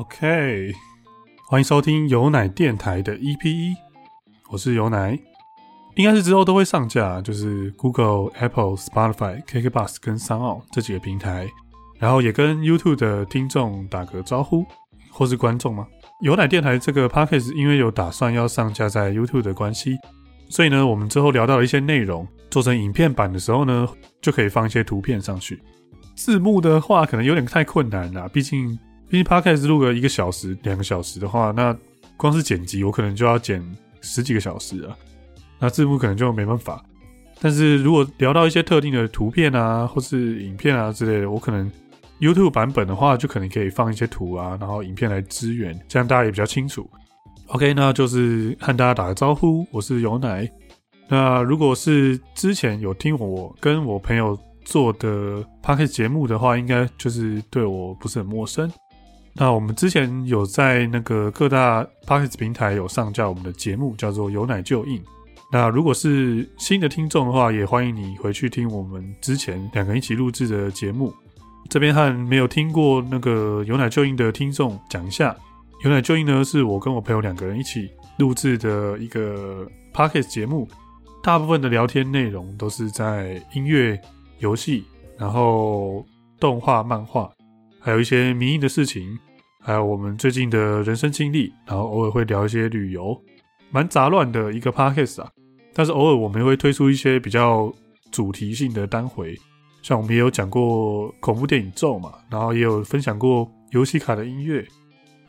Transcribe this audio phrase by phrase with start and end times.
[0.00, 0.72] OK，
[1.46, 3.74] 欢迎收听有奶电台的 EP 一，
[4.50, 5.12] 我是有奶，
[5.94, 11.46] 应该是之后都会上架，就是 Google、Apple、Spotify、KKBox 跟三奥这几个平台，
[11.98, 14.64] 然后也跟 YouTube 的听众打个招呼，
[15.10, 15.86] 或是观众吗？
[16.22, 19.98] 有奶电台这个 Podcast 因为有打算要上架在 YouTube 的关系，
[20.48, 23.86] 所以呢，我们之后聊到的一些内容做成影片版的时候呢，
[24.22, 25.60] 就可以放一些图片上去。
[26.16, 28.78] 字幕的话，可能有点太困难了，毕竟。
[29.10, 31.76] 毕竟 podcast 录个一个小时、两个小时的话，那
[32.16, 33.60] 光是剪辑我可能就要剪
[34.00, 34.96] 十几个小时啊。
[35.58, 36.80] 那字幕可能就没办法。
[37.40, 41.68] 但是如果聊到一些特定的图片啊，或是影片啊之类的，我可能
[42.20, 46.88] YouTube 版本的话，就可能可以放一些图啊，然后影片来支援，这样大家也比较清楚。
[47.48, 50.48] OK，那就是和大家打个招呼，我是有奶。
[51.08, 58.70] 那如果是之前有听我跟我朋友做的 podcast 节目的话，应该就是对我不是很陌生。
[59.40, 65.02] 那我们之前有在那个各大 p o c k e t 平台有上架我们的节目，叫做“有奶就硬”。
[65.50, 71.10] 那如果是新的听众的话，也欢迎你回去听我们之前两个一起录制的节目。
[71.70, 75.34] 这边和没有听过那个“有奶就硬”的听众讲一下
[75.84, 80.68] ，“有奶就硬”呢是我跟我朋友两个人一起录制的一个 p o c k e t 节目，
[81.22, 83.98] 大部分的聊天内容都是在音乐、
[84.40, 84.84] 游戏，
[85.16, 86.04] 然后
[86.38, 87.30] 动画、漫画。
[87.82, 89.18] 还有一些迷因的事情，
[89.62, 93.16] 还有我们最近的人生经历，然后偶尔会聊一些旅游，
[93.70, 95.30] 蛮杂乱的一个 podcast 啊。
[95.74, 97.72] 但是偶尔我们会推出一些比较
[98.10, 99.36] 主题性的单回，
[99.82, 104.66] 像我们也有讲过恐怖电影咒嘛，然后也有分享过游戏卡的音乐。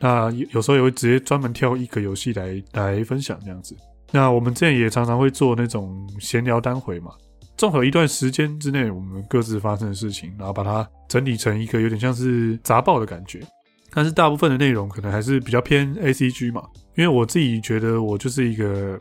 [0.00, 3.76] 那有时候也会直接专门挑一个游戏来来分享这样子。
[4.10, 7.12] 那我们之前也常常会做那种闲聊单回嘛。
[7.56, 13.40] 综合一段时间之内我们各自发生的事情，然后把它整理成一个有点像是杂报的感觉。
[13.94, 16.62] 但是大部分的内容可能还是比较偏 A C G 嘛，
[16.96, 18.98] 因为我自己觉得我就是一个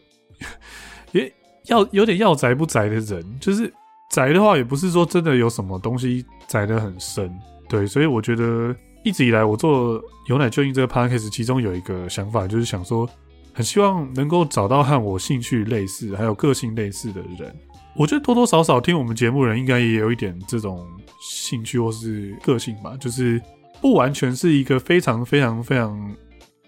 [1.13, 1.31] 也
[1.67, 3.71] 要有点要宅不宅的人，就是
[4.11, 7.31] 宅的话也不是说真的有什么东西宅得很深，
[7.69, 13.09] 对，所以我觉得一直以来我做牛奶就硬这个 podcast，其中有一个想法就是想说，
[13.53, 17.55] 很希望能够找到和我兴趣类似还有个性类似的人。
[17.95, 20.87] 我觉得多多少少听我们节目人应该也有一点这种
[21.19, 23.41] 兴趣或是个性吧，就是
[23.81, 26.15] 不完全是一个非常非常非常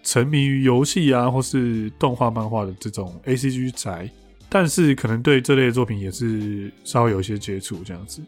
[0.02, 4.10] 沉迷于游戏啊或是动画漫画的这种 A C G 宅，
[4.48, 8.20] 但是可能对这类作品也是稍微有一些接触这样子。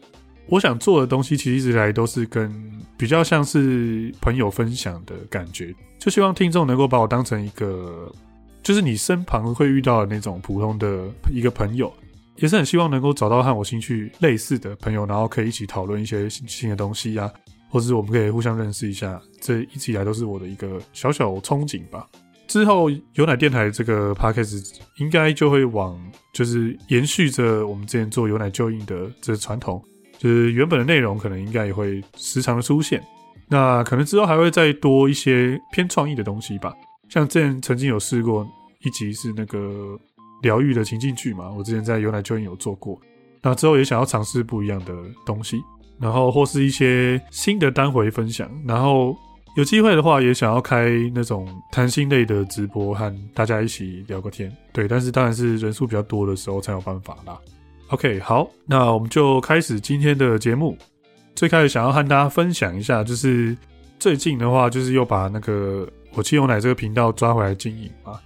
[0.47, 2.49] 我想做的东西其实一直来都是跟
[2.97, 8.09] 比较像是朋友分享的感觉，就希望听众能够把我当成一个，
[8.63, 11.93] 就是你身旁会遇到的那种普通的一个朋友。
[12.37, 17.27] 也是很希望能够找到和我兴趣类似的朋友，然后可以一起讨论一些新的东西呀，
[17.69, 19.21] 或是我们可以互相认识一下。
[19.39, 22.07] 这一直以来都是我的一个小小憧憬吧。
[22.47, 25.99] 之后有奶电台这个 podcast 应该就会往
[26.33, 29.83] 就是延续着我们之前做有奶就印的这传统，
[30.17, 33.03] 就是原本的内容可能应该也会时常的出现。
[33.47, 36.73] 那可能之后还会再多一些偏创意的东西吧。
[37.09, 38.47] 像之前曾经有试过
[38.81, 39.99] 一集是那个。
[40.43, 43.01] 疗愈的情境剧嘛，我之前在有奶就应有做过，
[43.41, 44.93] 那之后也想要尝试不一样的
[45.25, 45.57] 东西，
[45.99, 49.15] 然后或是一些新的单回分享，然后
[49.55, 54.55] 有机会的话也想要开那种谈心类的直播，和大家一起聊个天。
[54.71, 57.37] 对，但是当然是人数比较多的时候才有办法啦。
[57.89, 60.77] OK，好，那我们就开始今天的节目。
[61.35, 63.55] 最开始想要和大家分享一下，就是
[63.99, 68.19] 最近的话，就是又把那个我七有奶这个频道抓回来经营嘛。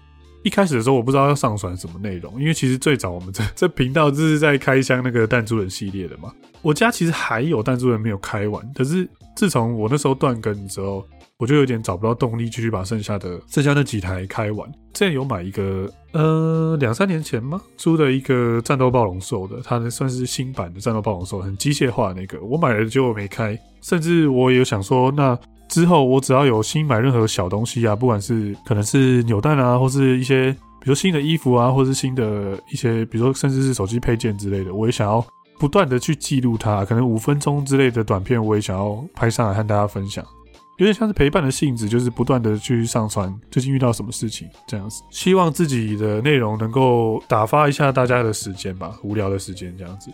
[0.43, 6.31] 一开始的时候，我不知道要上传什么内容，因为其实最早我们这 这频道就是在开箱那个弹珠人系列的嘛。
[6.61, 11.05] 我家其实还有弹珠人没有开完，可是自从我那时候断更之后，
[11.37, 14.69] 我就有点找不到动力继续把剩下的剩下那几台开完。
[14.93, 17.61] 之前有买一个，呃，两三年前吗？
[17.77, 25.37] 出的一个战斗暴龙兽的，它算是新版的战斗暴龙兽，很机械化那个，我买了就没开，甚至我有想说那。
[25.71, 30.51] 之后，我只要有新买任何小东西啊，不管是可能是扭蛋啊，或是一些
[30.81, 35.25] 比如新的衣服啊，或是新的一些，比如说甚至是手机配件之类的，我也想要
[35.57, 36.83] 不断的去记录它。
[36.83, 40.25] 可能五分钟之类的短片，我也想要拍上来和大家分享，
[40.77, 45.01] 有点像是陪伴的性质，就是不断的去上传最近遇到什么事情这样子。
[45.09, 50.11] 希望自己的内容能够打发一下大家的时间吧，无聊的时间这样子。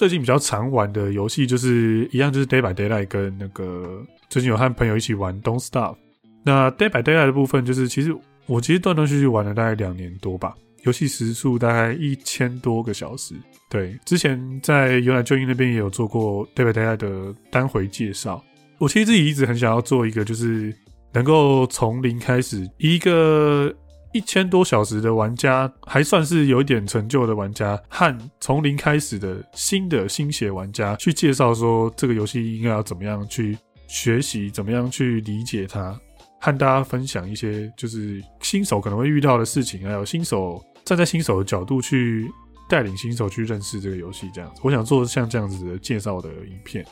[0.00, 4.02] 最近比较常玩的游戏就是一样，就是 Day by Daylight 跟那个。
[4.30, 5.94] 最近有和朋友一起玩 Don't Stop，
[6.42, 8.16] 那 Day by Day 的部分就是，其实
[8.46, 10.54] 我其实断断续续玩了大概两年多吧，
[10.84, 13.34] 游戏时速大概一千多个小时。
[13.68, 18.42] 对，之前在有奶就音那边也有做过 Day by Day 的单回介绍。
[18.78, 20.74] 我其实自己一直很想要做一个，就是
[21.12, 23.70] 能够从零开始，一个
[24.12, 35.98] 一千多小时的玩家，还算是有一点成就的玩家，和从零开始的新的新血玩家去介绍说这个游戏应该要怎么样去学习，怎么样去理解它，
[36.40, 42.28] 和大家分享一些就是新手可能会遇到的事情，还有新手站在新手的角度去
[42.68, 44.60] 带领新手去认识这个游戏，这样子。
[44.64, 46.84] 我想做像这样子的介绍的影片。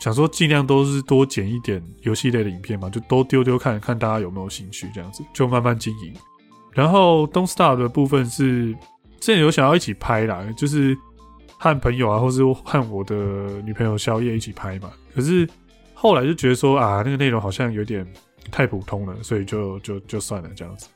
[0.00, 6.12] 想说尽量都是多剪一点游戏类的影片嘛，就多丢丢看看大家有没有兴趣，这样子就慢慢经营。
[6.72, 8.72] 然后 Don't Star 的部分是
[9.20, 10.96] 之前有想要一起拍啦，就是
[11.58, 13.14] 和朋友啊，或是和我的
[13.64, 14.90] 女朋友宵夜一起拍嘛。
[15.14, 15.48] 可是
[15.94, 18.06] 后来就觉得说啊，那个内容好像有点
[18.50, 20.88] 太普通了，所以就就就算了这样子。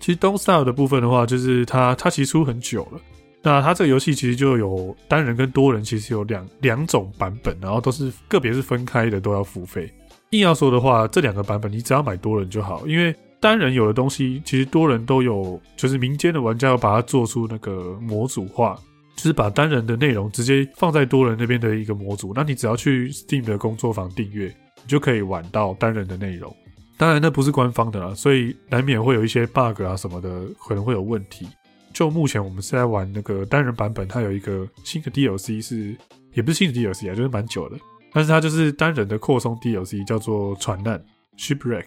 [0.00, 3.00] 其实 Don't Star 的部分的话，就是它它其实出很久了。
[3.42, 9.92] 那它这个游戏其实就有单人跟多人，其实有两两种版本，然后都是个别是分开的，都要付费。
[10.30, 18.74] 硬要说的话，这两个版本你只要买多人就好，因为单人有的东西其实多人都有，就是民间的玩家要把它做出那个模组化，
[19.16, 26.56] 就是把单人的内容直接放在多人那边的一个模组，那你只要去 Steam 的工作坊订阅，你就可以玩到单人的内容。
[26.96, 31.46] 当然那不是官方的啦，所以难免会有一些 bug 啊什么的，可能会有问题。
[31.92, 35.94] 就目前我们是在玩那个单人版本，它有一个新的 DLC 是，
[36.32, 37.76] 也不是新的 DLC 啊，就是蛮久的，
[38.10, 40.98] 但是它就是单人的扩充 DLC，叫做船难
[41.36, 41.84] Shipwreck。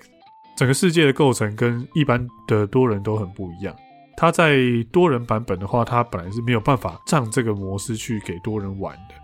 [0.58, 3.74] 整个世界的构成跟一般的多人都很不一样。
[4.18, 4.58] 它在
[4.92, 9.16] 多人版本的话，它本来是没有办法仗这个模式去给多人玩的。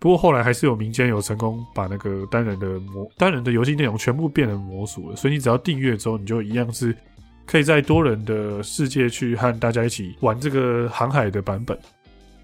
[0.00, 6.94] 不过后来还是有民间有成功把那个单人的模单人的游戏内容全部变成模组了，所以你只要订阅之后，你就一样是。
[7.46, 11.78] 可以在多人的世界去和大家一起玩这个航海的版本。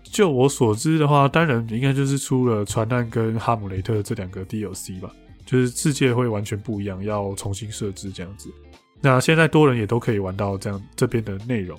[0.03, 5.11] 就我所知的话，单人应该就是出了船难跟哈姆雷特这两个 DLC 吧，
[5.51, 8.49] 就是世界会完全不一样，要重新设置这样子。
[9.01, 11.77] 那现在多人也都可以玩到这样这边的内容。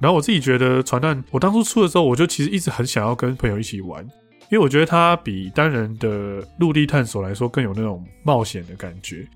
[0.00, 9.28] 然后我自己觉得船难，我当初出的时候，我就其实一直很想要跟朋友一起玩，因为我觉得它比单人的陆地探索来说更有那种冒险的感觉。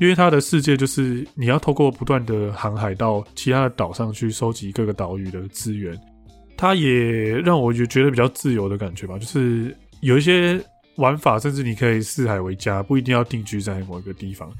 [0.00, 5.94] 因为它的世界就是你要透过不断的航海到其他的岛上去收集各个岛屿的资源，
[6.56, 9.18] 它也让我就觉得比较自由的感觉吧。
[9.18, 10.58] 就是有一些
[10.96, 14.50] 玩法，甚至你可以四海为家，不一定要定居在某一个地方，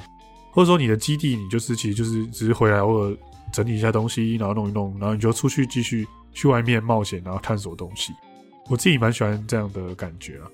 [0.52, 3.16] 或者说你的基地，你就是其实就是只是回来偶尔
[3.52, 8.12] 整理一下东西，然后弄一弄，然后你就出去继续去外面冒险，然后探索东西。
[8.68, 10.50] 我自己蛮喜欢这样的感觉啊。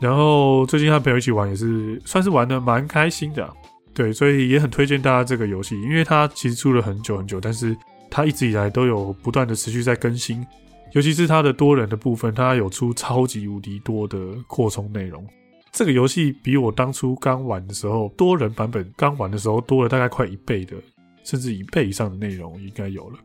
[0.00, 3.50] 然后最近和朋友一起玩，也是算是玩的蛮开心的。
[3.94, 7.76] 对，所以也很推荐大家这个游戏，因为它其实出了很久很久，但是
[8.10, 10.44] 它一直以来都有不断的持续在更新，
[10.94, 15.24] 尤其是它的多人的部分，它有出超级无敌多的扩充内容。
[15.72, 20.76] 这个游戏比我当初刚玩的时候，多人版本刚玩的时候多了大概快一倍的，
[21.24, 23.18] 甚至一倍以上的内容应该有了。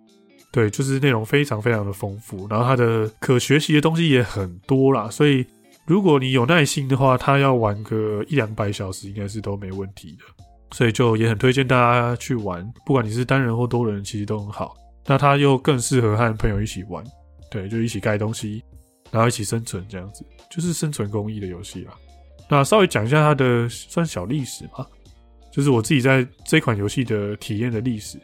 [0.51, 5.45] 对，就是内容非常非常的丰富，然后它的可学习的东西也很多啦，所以
[5.86, 10.24] 如果你有耐心的话，它要玩个一两百小时应该是都没问题的。
[10.72, 14.75] 所以就也很推荐大家去玩，不管你是单人或多人，其实都很好。
[15.06, 17.04] 那它又更适合和朋友一起玩，
[17.50, 18.63] 对，就一起盖东西，
[19.12, 21.94] 然后一起生存这样子，就是生存公益的游戏啦。
[22.50, 24.86] 那稍微讲一下它的算小历史嘛，
[25.51, 28.19] 就是我自己在这款游戏的体验的历史。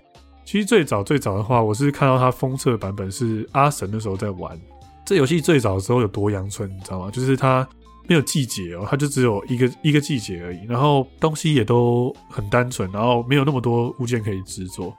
[0.46, 4.60] 其实最早最早的话，我是看到它封测版本是阿神的时候在玩。
[5.06, 7.12] 这游戏最早的时候有多阳春，你知道吗？
[7.12, 7.68] 就是它。
[8.08, 10.64] 没有季节哦，它就只有一个一个季节而已。
[10.68, 14.96] 然后东西也都很单纯，然后没有那么多物件可以制作。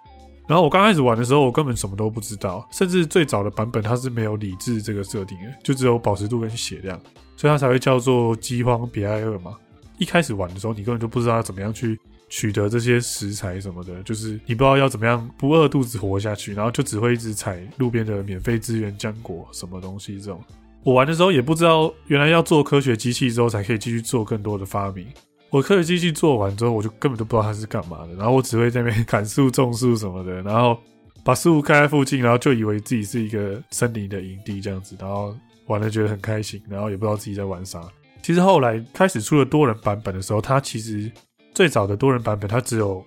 [0.47, 7.00] 然后我刚开始玩的时候，我根本什么都不知道，甚至最早的版本它是没有理智这个设定的，就只有保持度跟血量，
[7.37, 9.55] 所以它才会叫做饥荒别挨饿嘛。
[9.99, 11.99] 一开始玩的时候，你根本就不知道要怎么样去
[12.29, 20.41] 取得这些食材什么的，就是你不知道要怎么样不饿肚子活下去，然后就只会一直采路边的免费资源浆果什么东西这种。
[20.85, 25.07] 我玩的时候也不知道，原来要做科学机器之后才可以继续做更多的发明。
[25.50, 28.15] 我科学机器做完之后，我就根本都不知道它是干嘛的。
[28.15, 30.79] 然后我只会在那边 砍树、种树什么的，然后
[31.25, 35.35] 把树开在附近，然后就以为自己是一个森林的营地这样子，然后
[35.67, 37.81] 玩的觉得很开心，然后也不知道自己在玩啥。
[38.23, 41.11] 其实后来开始出了多人版本的时候，它其实
[41.55, 43.05] 最早的多人版本它只有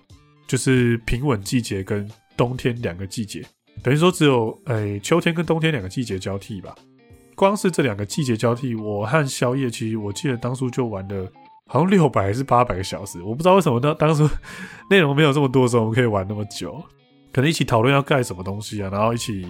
[0.48, 3.44] 就是平稳季节跟冬天两个季节，
[3.82, 6.74] 等于说只有诶秋天跟冬天两个季节交替吧。
[7.34, 11.30] 光是这两个季节交替，我和宵夜其实我记得当初就玩的，
[11.72, 14.28] 好像六百还是八百个小时，我不知道为什么当当时
[14.90, 16.82] 内容没有这么多的时候，我们可以玩那么久，
[17.32, 19.46] 可能一起讨论要盖什么东西啊，然后一起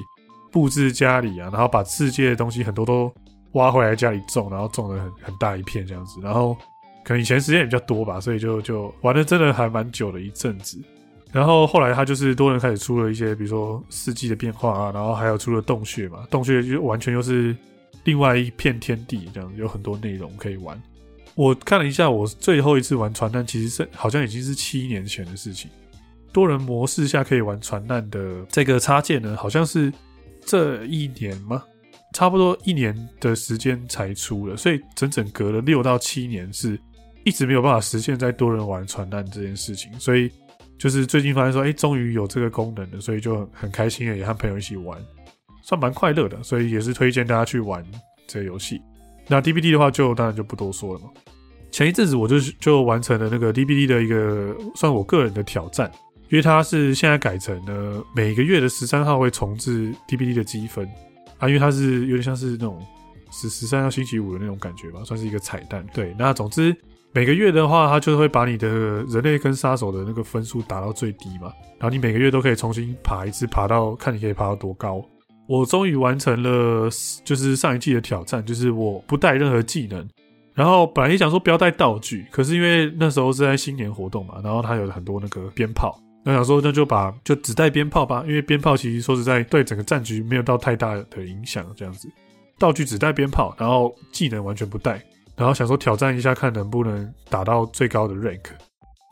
[0.53, 3.11] 布置家里啊，然后把世界的东西很多都
[3.53, 6.55] 挖回来家里种，然后种的很很大一片这样子，然后
[7.03, 10.79] 可能以前时间也比较多吧，所以就就玩的真的还蛮久的一阵子。
[11.33, 17.57] 然后后来他就是多人开始出了一些，比如说四季的变化啊，然后还有出了洞穴嘛，洞穴就完全又是
[18.05, 20.79] 另外一片天地，这样有很多内容可以玩。
[21.41, 25.71] 我看了一下，我最后一次玩传难，其实是好像已经是七年前的事情。
[26.35, 29.91] 多人模式下可以玩传难的这个插件呢，好像是
[30.45, 31.65] 这一年吗？
[32.13, 36.79] 差不多一年的时间才出了，所以整整隔了六到七年，是
[37.25, 40.31] 一直没有办法实现在多人玩传难这件事情，所以。
[40.79, 44.99] 就是最近发现说，哎，终于有这个功能了，所以就很开心，也和朋友一起玩，
[45.63, 47.85] 算蛮快乐的，所以也是推荐大家去玩
[48.27, 48.81] 这个游戏。
[49.31, 51.07] 那 D B D 的话，就当然就不多说了嘛。
[51.71, 55.91] 前一阵子我就就完成了那个 D B D 的一个算我个人的挑战，
[56.29, 60.85] 因为它是现在改成了每个月的十三号会重置 D B D 的积分
[61.39, 62.85] 啊，因为它是有点像是那种
[63.31, 65.87] 十十三号星期五的那种感觉吧，算是一个彩蛋。
[65.95, 66.77] 对，那总之。
[67.13, 75.05] 每个月的话，它就是会把你的人类跟杀手的那个分数打到最低嘛，然后你每个月都可以重新爬一次，爬到看你可以爬到多高。
[75.50, 76.88] 我终于完成了，
[77.25, 80.09] 就是上一季的挑战，就是我不带任何技能，
[80.54, 92.09] 然后本来也想说不要带道具，可是因为那时候是在新年活动嘛，然后它有很多那个鞭炮，那想说那就把就只带鞭炮吧，因为鞭炮其实说实在对整个战局没有到太大的影响，这样子
[92.57, 95.02] 道具只带鞭炮，然后技能完全不带。
[95.35, 98.45] 然后想说挑战一下，看能不能打到最高的 rank，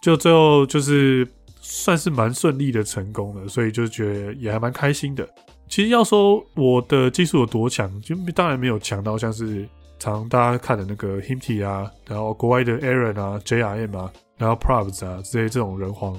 [0.01, 1.27] 就最后就是
[1.61, 5.29] 算是蛮顺利的成功了，所以就觉得也还蛮开心的。
[5.69, 16.17] 其实要说我的技术有多强，就当然没有强到像是常大家看的那个 Hinty 啊，然后国外的 Aaron 啊、JRM 啊，然后 Probs 啊这些这种人皇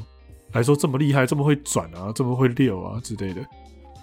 [0.51, 3.41] 来说这么厉害，这么会转啊，这么会溜啊之类的。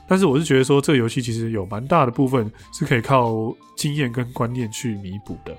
[0.09, 5.57] 但是我是觉得说这个游戏其实有蛮大的部分是可以靠经验跟观念去弥补的。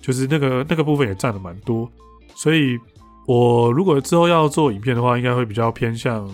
[0.00, 1.90] 就是那个那个部分也占了蛮多，
[2.36, 2.78] 所以
[3.26, 6.28] 我如果之后要做影片的话，应该会比较偏向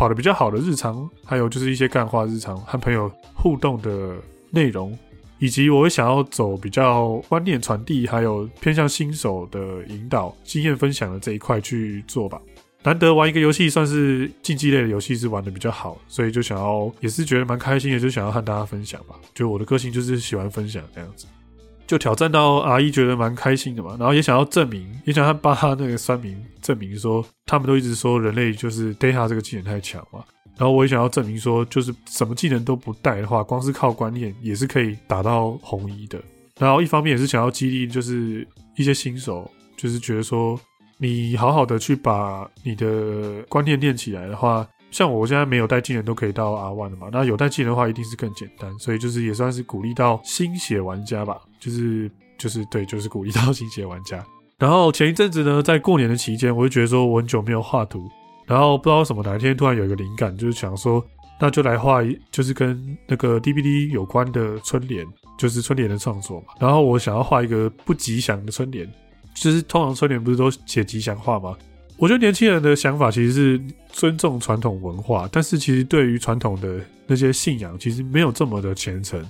[0.00, 4.16] 跑的比较好的日常，还有就是一些干化日常和朋友互动的
[4.48, 4.98] 内容，
[5.38, 12.40] 以及我会想要走比较观念传递，还有偏向新手的引导、经验分享的这一块去做吧。
[12.82, 19.14] 难得玩一个游戏，算是竞技类的游戏，是玩的比较好，所以就想要也是觉得蛮开心的，就想要和大家分享吧。
[19.34, 21.26] 就我的个性就是喜欢分享这样子。
[21.90, 30.22] 就挑战到阿姨觉得蛮开心的嘛，然后也想要证明，也想要帮他那个酸民证明说，他们都一直说人类就是 data 这个技能太强嘛，
[30.56, 36.22] 然后我也想要证明说，就是什么技能都不带的话，光是靠观念也是可以打到红衣的。
[36.60, 40.56] 然后一方面也是想要激励，就是一些新手，就是觉得说，
[40.96, 44.64] 你好好的去把你的观念练起来的话。
[44.92, 54.24] 像我现在没有带技能都可以到 R one 的嘛，那有带技能的话一定是更简单，所以就是也算是鼓励到新血玩家吧，就是就是对，就是鼓励到新血玩家。
[54.58, 58.10] 然后前一阵子呢，在过年的期间，我就觉得说我很久没有画图，
[58.46, 61.04] 然后不知道什么哪一天突然有一个灵感，就是想说
[61.40, 65.06] 那就来画一，就是跟那个 DVD 有关的春联，
[65.38, 66.48] 就是春联的创作嘛。
[66.58, 68.86] 然后我想要画一个不吉祥的春联，
[69.34, 71.56] 就是通常春联不是都写吉祥话吗？
[71.96, 79.22] 我觉得年轻人的想法其实是尊重传统文化，但是其实对于传统的那些信仰，其实没有这么的虔诚。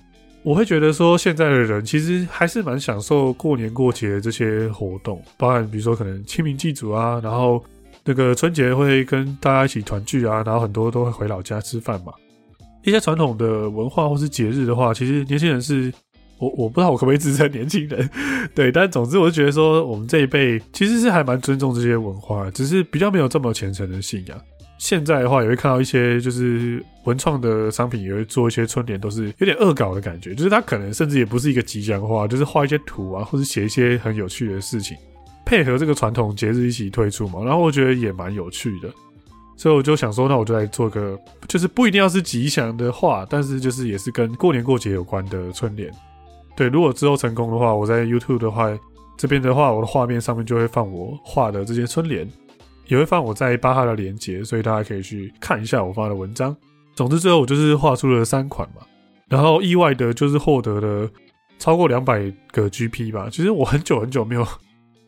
[0.42, 7.62] 我会觉得说，现在的人其实还是蛮享受过年过节这些活动，包含比如说可能清明祭祖啊，然后
[8.04, 12.12] 那个春节会跟大家一起团聚啊，然后很多都会回老家吃饭嘛。
[12.84, 15.92] 一些传统的文化或是节日的话，其实年轻人是。
[16.40, 18.08] 我我不知道我可不可以自称年轻人，
[18.54, 24.40] 对，但总之我就觉得说，我们这一辈其实是还蛮尊重这些文化，只是比较没有这么虔诚的信仰。
[24.80, 34.96] 现在的话，也会看到一些就是文创的商品，也会做一些春联，都是有点恶搞的感觉，就是它可能甚至也不是一个吉祥话，就是画一些图啊，或者写一些很有趣的事情，
[35.44, 37.44] 配合这个传统节日一起推出嘛。
[37.44, 38.88] 然后我觉得也蛮有趣的，
[39.54, 41.14] 所以我就想说，那我就来做个，
[41.46, 45.92] 就是不一定要是吉祥的话，但是就是也是跟过年过节有关的春联。
[46.56, 48.66] 对，如果之后成功的话，我在 YouTube 的话，
[49.18, 52.26] 这边的话，我的画面上面就会放我画的这些春联，
[52.90, 56.54] 也会放我在巴哈的连接，所以大家可以去看一下我发的文章。
[56.94, 58.82] 总之，最后我就是画出了三款嘛，
[59.28, 61.08] 然后意外的就是获得了
[61.58, 62.20] 超过两百
[62.50, 63.28] 个 GP 吧。
[63.30, 64.46] 其实我很久很久没有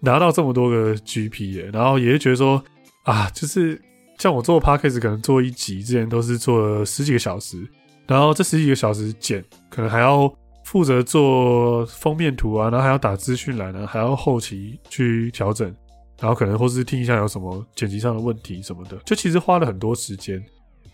[0.01, 2.63] 拿到这么多个 GP，然后也是觉得说
[3.03, 3.79] 啊，就是
[4.19, 7.69] 像我做 Podcast 可能做一集之前都是做了十几个小时，
[8.07, 10.33] 然后这十几个小时剪，可能还要。
[10.65, 15.75] 负责做封面图啊，然后还要打资讯栏呢，还要后期去调整，
[16.23, 20.41] 然后可能或是听一下有什么剪辑上的问题什么的，就其实花了很多时间。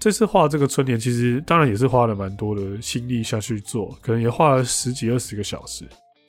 [0.00, 5.85] 这次画这个春联，其实当然也是花了蛮多的心力下去做，可能也花了十几二十个小时。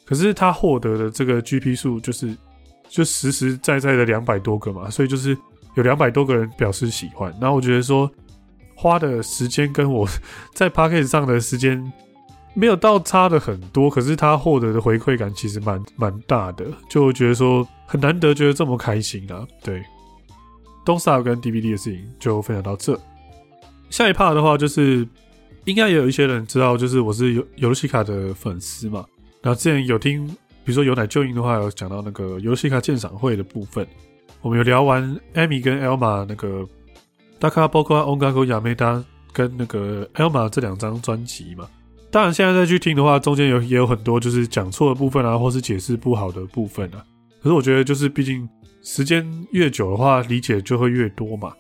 [0.06, 2.36] 可是他获得的这个 GP 数就是
[2.90, 5.38] 就实实在在的两百多个嘛，所以就是
[5.76, 7.32] 有两百多个人表示喜欢。
[7.40, 8.12] 然后我觉得说
[8.76, 10.06] 花的时间跟我
[10.54, 11.80] 在 p a c k a g e 上的时间
[12.56, 19.48] 没有到差的很多，可是他获得的回馈感其实蛮蛮大的，就觉得说很难得觉得这么开心啊。
[19.64, 19.84] 对，
[20.86, 22.96] 东萨跟 DVD 的事情就分享到这。
[23.90, 25.08] 下一 part 的话，就是
[25.66, 29.04] 应该也有一些人知道，就是我是游游戏卡的粉丝嘛。
[29.42, 30.28] 然后之前有听，
[30.64, 33.88] 比如说有奶就音的话，有讲到那个游戏卡鉴赏会的部分，
[34.44, 36.64] 我们有聊完艾米跟 Elma 那个
[37.40, 39.04] 大卡包括 Ongaku Yamada
[39.34, 41.68] 跟那个 Elma 这两张专辑嘛。
[42.12, 47.04] 当然现在再去听的话，中间有也有很多就是讲错的部分啊，或是解释不好的部分啊。
[47.42, 48.48] 可是我觉得就是毕竟
[48.82, 51.54] 时间越久的话，理解就会越多嘛。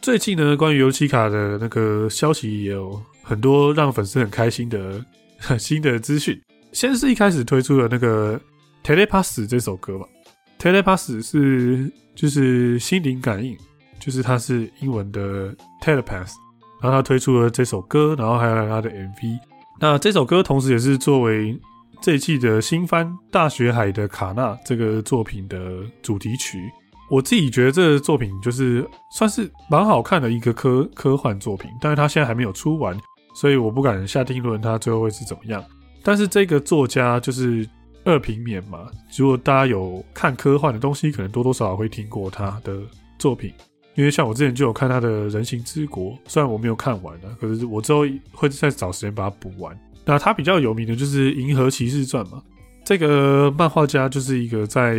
[0.00, 5.04] 最近呢，关于游戏卡的那个消息也有很多让粉丝很开心的
[5.58, 6.40] 新的资讯。
[6.72, 8.38] 先是一开始推出的那个
[8.84, 10.06] 《Telepass》这首歌吧，
[10.62, 13.56] 《Telepass》是就是心灵感应，
[13.98, 16.32] 就是它是英文的 Telepass，
[16.82, 19.38] 然后他推出了这首歌，然后还有他的 MV。
[19.80, 21.58] 那这首歌同时也是作为
[22.00, 26.58] 这一季的新番《大学海的卡纳》这个作品的主题曲。
[27.08, 32.98] 我自己觉得这个作品就是算是蛮好看的一个科科幻作品，但是它现在还没有出完，
[33.34, 35.64] 所以我不敢下定论它最后会是怎么样。
[36.02, 37.68] 但是这个作家就是
[38.04, 42.80] 二平免嘛，如果大家有看科幻的东西，可能多多少少会听过他的
[43.18, 43.52] 作品，
[43.94, 48.00] 因为像我之前就有看他的《人形之国》，虽然我没有看完呢，可是我之后
[48.32, 49.78] 会再找时间把它补完。
[50.06, 52.42] 那他比较有名的就是《银河骑士传》嘛，
[52.86, 54.96] 这个漫画家就是一个在。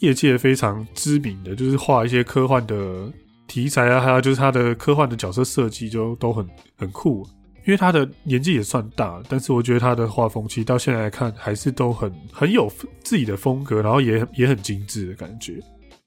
[0.00, 3.12] 业界非常知名的，就是画一些科幻的
[3.48, 7.26] 题材啊，还有就是他的科幻的角色设计就都很很酷。
[7.66, 12.70] 因为他的年纪也算大，但是我觉得他的画风其实到现在来看还是都很很有
[13.02, 15.58] 自己的风格，然后也也很精致的感觉，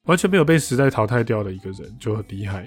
[0.05, 2.65] 完全没有被时代淘汰掉的一个人就很厉害。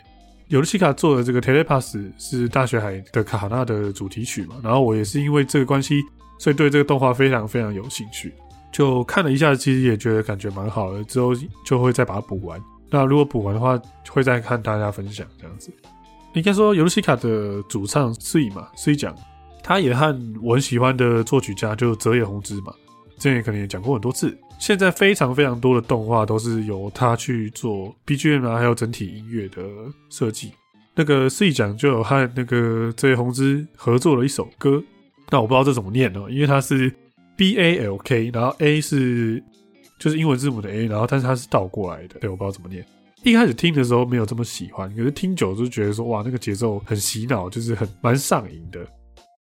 [0.54, 6.00] 尤利西卡做的这个《Telepass》是大学海的卡纳的主题曲嘛，然后我也是因为这个关系，
[6.38, 8.32] 所以对这个动画非常非常有兴趣。
[8.70, 11.32] 就看了一下，其实也觉得感觉蛮好的，之后
[11.66, 12.62] 就会再把它补完。
[12.88, 13.76] 那如果补完的话，
[14.08, 15.72] 会再看大家分享这样子。
[16.34, 19.12] 应该说，尤利西卡的主唱 C 嘛，C 讲，
[19.60, 22.72] 他也和我很喜欢的作曲家就泽野弘之嘛，
[23.18, 24.38] 之前可能也讲过很多次。
[24.66, 29.62] 现在非常非常多的动画都是由他去做 BGM 啊，还有整体音乐的
[30.08, 30.52] 设计。
[30.94, 34.82] 那个 C 讲就有和那个泽野弘之合作了一首歌，
[35.28, 36.90] 那我不知道这怎么念哦，因为它是。
[37.36, 39.42] B A L K，然后 A 是
[39.98, 42.86] 就是英文字母的 A，然后但是它是倒过来的，对，我不知道怎么念。
[43.24, 48.86] 一开始听的时候没有这么喜欢，可是听久就觉得说哇，那个节奏很洗脑，就是很蛮上瘾的。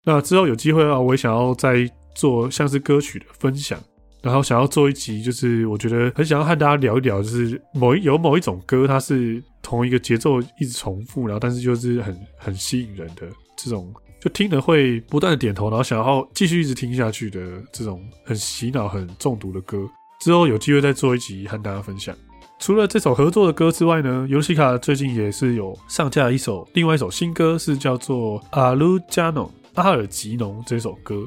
[0.04, 3.78] 那之后有机会啊，我也想要再做像是歌曲的分享，
[4.22, 13.92] 然后想要做一集，就是我觉得很想要和大家聊一聊，就是某一有某一种歌，它是同一个节奏一直重复，然后但是就是很很吸引人的这种。
[14.20, 17.40] 就听了会不断的点头，然后想要继续一直听下去的
[17.72, 19.78] 这种很洗脑、很中毒的歌，
[20.20, 22.14] 之后有机会再做一集和大家分享。
[22.60, 31.26] 除了这首合作的歌之外呢，尤西卡最近也是有上架一首另外一首新歌，是叫做《阿鲁加农阿尔吉农》这首歌。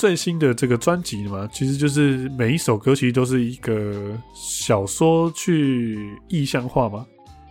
[0.00, 7.06] 最新的这个专辑嘛，其实就是每一首歌其实都是一个小说去意象化嘛，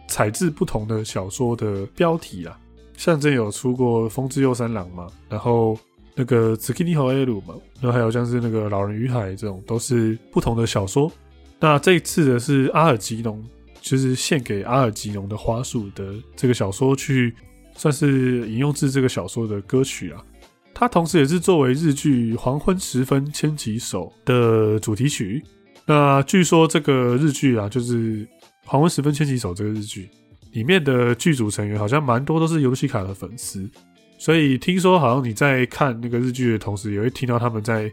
[0.08, 2.60] 采自不同的小说的标题啊。
[2.98, 5.78] 像这有出过《风之右三郎》嘛，然后
[6.16, 11.12] 那个《紫金尼和艾鲁》嘛，然后还有像是那个《老人与海》这种，都是不同的小说。
[11.60, 13.46] 那这一次的是阿尔吉农，
[13.80, 17.32] 就是献给阿尔吉农的花束的这个小说，去
[17.76, 20.26] 算是引用自这个小说的歌曲啊。
[20.74, 25.44] 它同时也是作为日剧《黄昏时分牵起手》的主题曲。
[25.86, 28.26] 那据说这个日剧啊，就是
[28.66, 30.10] 《黄昏时分牵起手》这个日剧。
[30.54, 33.70] 里面的剧组成员好像蛮多都是游戏卡的粉丝，
[34.18, 37.88] 所以听说好像你在看那个日剧的同时，也会听到他们在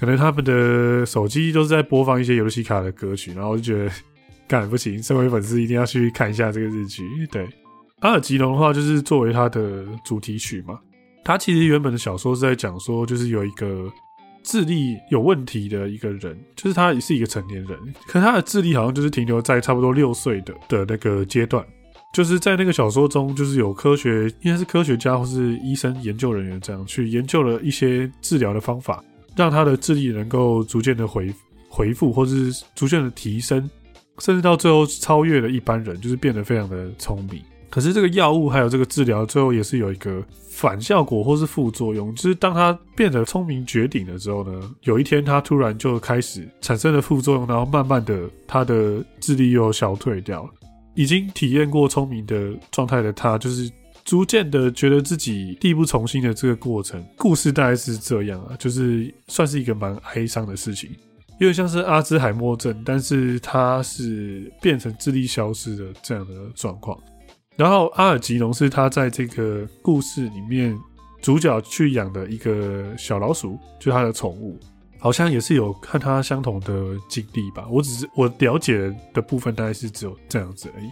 [0.00, 3.92] 可能他们的手机都是在播放一些游戏卡的歌曲，然后就觉得
[4.48, 7.04] 干不行，身为粉丝一定要去看一下这个日剧。
[7.30, 7.48] 对，
[8.00, 10.80] 阿尔吉隆的话就是作为它的主题曲嘛，
[11.24, 13.90] 他其实原本的小说是在讲说，就是有一个
[14.42, 21.64] 智力有问题的一个人，就是他也是一个成年人，可他的智力好像就是停留在差不多六岁的的那个阶段。
[22.12, 29.02] 就是在那个小说中，就是有科学，应该是科学家或是医生研究人员这样去研究了一些治疗的方法，
[29.34, 31.32] 让他的智力能够逐渐的回
[31.70, 33.70] 回复，或是逐渐的提升，
[34.18, 37.40] 甚至到最后超越了一般人，就是变得非常的聪明。
[37.72, 50.50] 可是这个药物还有这个治疗，最后也是有一个反效果或是副作用，就是当他变得聪明绝顶了之后呢，有一天他突然就开始产生了副作用，然后慢慢的他的智力又消退掉了。
[50.94, 53.72] 已经体验过聪明的状态的他，就是
[54.04, 57.02] 逐渐的觉得自己力不从心的这个过程。
[57.16, 60.90] 故事大概是这样啊，就是算是一个蛮哀伤的事情，
[61.38, 66.98] 有点像是阿兹海默症，但是他是变成智力消失的这样的状况。
[67.56, 70.78] 然后阿尔吉隆是他在这个故事里面
[71.20, 74.58] 主角去养的一个小老鼠，就是他的宠物。
[74.98, 80.88] 好像也是有和他相同的经历吧，我只是我了解的部分大概是只有这样子而已。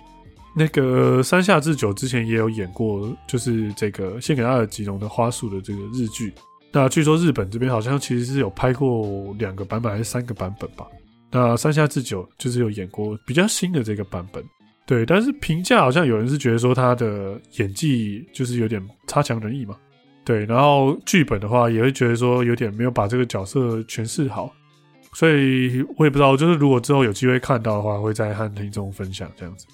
[0.53, 6.35] 那个山下智久之前也有演过，就是这个献给阿尔吉隆的花束的这个日剧。
[6.73, 10.85] 那据说日本这边好像其实是有拍过两个版本还是三个版本吧。
[11.31, 14.45] 那山下智久就是有演过比较新的这个版本，
[14.87, 15.07] 对。
[15.07, 19.77] 但是评价好像有人是觉得说他的演技就是有点差强人意嘛。
[20.23, 24.53] 对，然后剧本的话也会觉得说有点没有把这个角色诠释好，
[25.15, 29.67] 所以我也不知道，就是如果之后有机会看到的话，会再和听众分享这样子。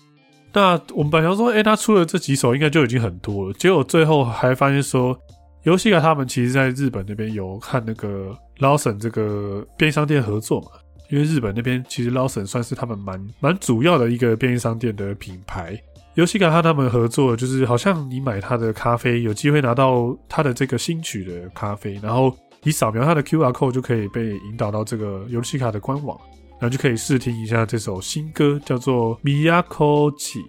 [0.55, 5.19] 那我们本来说，哎，他出了这几首应该就已经很多了，结果最后还发现说，
[5.65, 10.69] 游戏卡他们其实在日本那边有和那个 Lawson 这个便利商店合作嘛，
[11.11, 15.81] 因为日本那边其实 Lawson 算是他们蛮蛮主要的一个便利商店的品牌。
[16.15, 26.19] 游戏卡和他们合作，就是好像你买他的咖啡，有机会拿到他的这个新曲的咖啡，然后你扫描他的 Q R code 就可以被引导到这个游戏卡的官网，
[26.53, 30.43] 然后就可以试听一下这首新歌，叫做 Miyako Chi。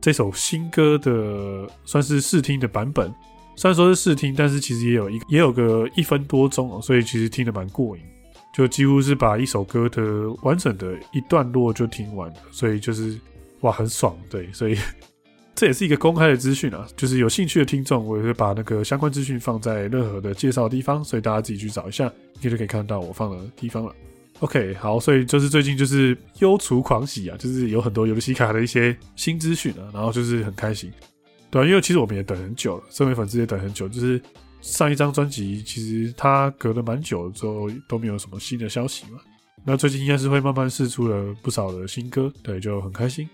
[0.00, 3.14] 这首新歌的算是试听的版本，
[3.54, 8.02] 虽然说是试听，但是其实也有一也有个一分多钟哦，所以其实听得蛮过瘾，
[8.52, 10.02] 就几乎是把一首歌的
[10.42, 13.18] 完整的一段落就听完了，所以就是
[13.60, 14.76] 哇很爽，对，所以。
[15.54, 22.10] 这也是一个公开的资讯啊，就是有兴趣的听众，我也会把那个相关资讯放在任何的介绍地方，所以大家自己去找一下，
[22.40, 23.94] 你就可以看到我放的地方了。
[24.40, 30.90] OK，好，所以就是最近就是忧除狂喜啊，就是有很多游戏卡的一些新资讯啊，然后就是很开心，
[31.50, 34.20] 对，因为其实我们也等很久了，身为粉丝也等很久，就是
[34.62, 39.18] 上一张专辑其实它隔了蛮久之后都没有什么新的消息嘛，
[39.64, 43.28] 那最近应该是会慢慢试出了不少的新歌，对，就很开心。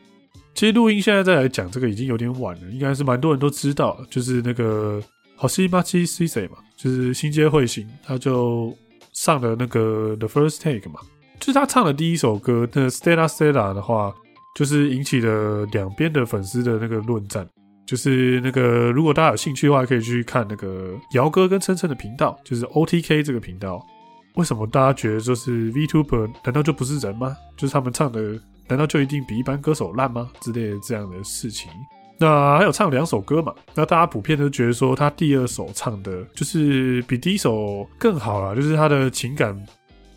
[0.55, 5.01] 其实录音现在再来讲这个已经有点晚了，应该是蛮多人都知道，就是那个
[5.37, 8.77] 好西八七 C C 嘛，就是新街彗星，他就
[9.12, 11.01] 上了那个 The First Take 嘛，
[11.38, 14.12] 就是他唱的第一首歌，那 Stella Stella 的话，
[14.57, 17.49] 就是引起了两边的粉丝的那个论战，
[17.88, 23.85] 就是那个如果大家有兴趣的话，可以去看那个姚哥跟琛琛的频道，就是 O T K 这个频道，
[24.35, 27.35] 为什么大家觉得就是 VTuber 难道就不是人吗？
[27.57, 28.38] 就是他们唱的。
[28.70, 30.29] 难道就一定比一般歌手烂吗？
[30.42, 31.70] 之类的这样的事情。
[32.18, 33.51] 那还有唱两首歌嘛？
[33.74, 39.59] 那大家普遍都觉得说他第二首唱的就是比第一首更好了，就是他的情感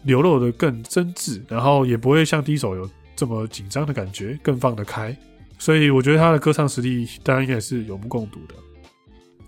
[0.03, 5.15] 流露的更真挚，然后也不会像第一首有这么紧张的感觉，更放得开。
[5.61, 8.55] 所以我觉得他的歌唱实力大家应该是有目共睹的。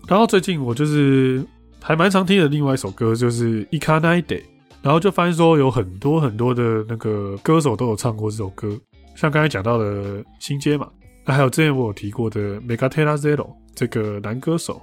[0.06, 1.44] 然后最近我就是
[1.82, 4.38] 还蛮常听的另外一首歌，就是《i k a n a Day》，
[4.80, 8.78] 然后就发现说有很多很多的那个歌手都有唱过这首歌。
[9.16, 10.88] 像刚才讲到的新街嘛，
[11.24, 14.80] 那还有之前我有提过的 Megatera Zero 这个男歌手，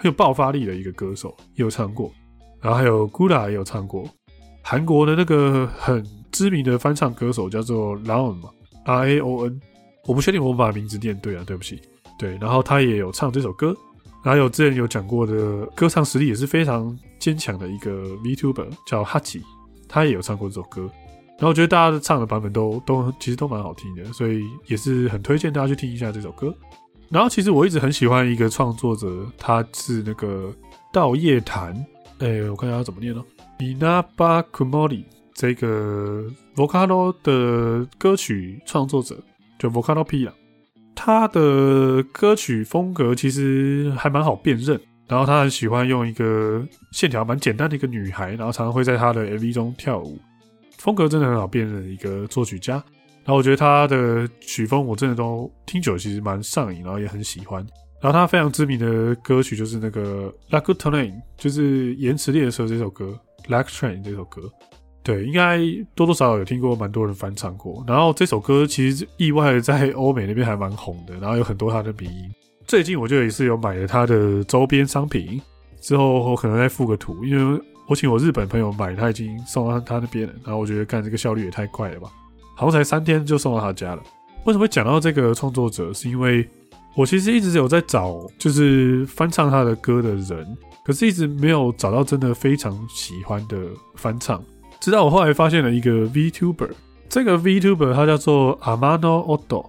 [0.00, 2.10] 很有爆发力的一个歌手，也有唱过。
[2.60, 4.04] 然后还有 Gula 也有唱过。
[4.62, 8.48] 韩国的那个很知名的翻唱歌手叫做 Raon 嘛
[8.84, 9.60] ，R A O N，
[10.06, 11.80] 我不确定我把名字念对啊，对不起。
[12.18, 13.76] 对，然后他也有唱这首歌。
[14.22, 19.42] 然后有之前有讲过的歌唱实力也是非常坚强的一个 VTuber 叫 Hachi，
[19.88, 20.82] 他也有唱过这首歌。
[21.38, 26.54] 然后我觉得大家唱的版本都都其实都蛮好听的，所以也是很推荐大家去听一下这首歌。
[27.08, 30.54] 然后其实我一直很喜欢一个创作者，他是那个
[30.92, 31.74] 稻叶檀，
[32.20, 33.24] 哎，我看一下怎么念哦
[33.58, 35.02] i n a b a Kumori
[35.34, 39.20] 这个 Vocalo 的歌曲创作者，
[39.62, 40.34] 就 Vocalo P 啊，
[40.92, 44.80] 他的歌曲风格其实还蛮好辨认。
[45.06, 50.18] 然后他很喜欢用一个线条蛮简单的一个女孩，然后常常会在他的 MV 中跳舞。
[50.78, 57.64] 风格真的很好辨认的一个作曲家，然后我觉得他的曲风我真的都听久了，其实蛮上瘾，然后也很喜欢。
[58.00, 63.16] 然后他非常知名的歌曲就是那个《l a k u Train》，就是《延迟列车》这首歌，
[63.48, 64.42] 《Lac Train》这首歌，
[65.02, 65.58] 对，应该
[65.94, 67.84] 多多少少有听过，蛮多人翻唱过。
[67.86, 72.30] 然后这首歌其实意外在欧美那边还蛮红的，然后有很多他的鼻音。
[72.66, 75.40] 最近我就也是有买了他的周边商品，
[75.80, 77.60] 之后我可能再附个图，因为。
[77.88, 80.32] 我请我日本朋友买，他已经送到他那边了。
[80.44, 82.08] 然后我觉得，干这个效率也太快了吧！
[82.56, 84.02] 好像才三天就送到他家了。
[84.44, 85.92] 为什么会讲到这个创作者？
[85.92, 86.48] 是因为
[86.94, 93.58] 我其实一直有在找，就是翻唱他的歌的人，可是一直没有找到真的非常喜欢的
[93.96, 94.42] 翻唱。
[94.82, 96.68] 直到我后来发现了一个 VTuber，
[97.08, 99.66] 这个 VTuber 他叫做 Amano Odo，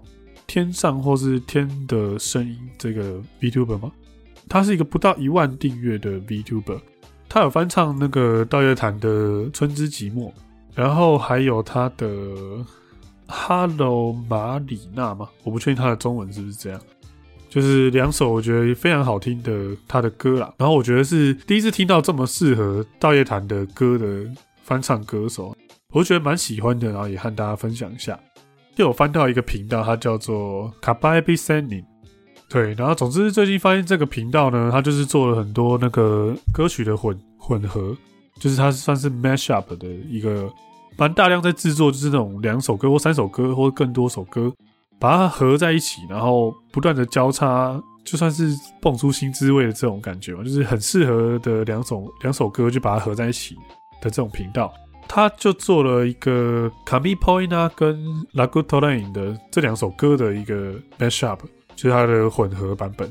[0.48, 3.92] 天上或是天的声音这个 VTuber 吗？
[4.50, 6.80] 他是一个不到一万订阅的 VTuber，
[7.30, 9.10] 他有翻唱那个道乐坛的
[9.52, 10.30] 《春之寂寞》，
[10.74, 12.10] 然后还有他的
[13.28, 16.82] Hello 马里娜嘛，我不确定他的中文是不是这样。
[17.50, 24.26] 就是两首我觉得非常好听的他的歌啦，然后我觉得是第一次听到这么适合道乐坛的歌的
[24.64, 25.56] 翻唱歌手，
[25.94, 28.20] 我觉得蛮喜欢的，然后也和大家分享一下。
[28.78, 31.84] 又有翻到一个频道，它叫做卡巴比森林，
[32.50, 37.96] 对，然后总之最近发现这个频道呢，它就是做了很多那个歌曲的混混合，
[38.40, 40.52] 就是它算是 mash up 的一个，
[40.98, 44.52] 蛮大量在制作，就是那种两首歌或三首歌或更多首歌。
[45.00, 53.54] 把它合在一起，然后不断的交叉，就算是蹦出新滋味的这种感觉嘛，就是很适合的两首两首歌，就把它合在一起
[54.04, 54.74] 的这种频道，
[55.08, 61.40] 他就做了一个 Kami Poina 跟 Lagutolin 的这两首歌的一个 mashup，
[61.76, 63.08] 就是它的混合版本。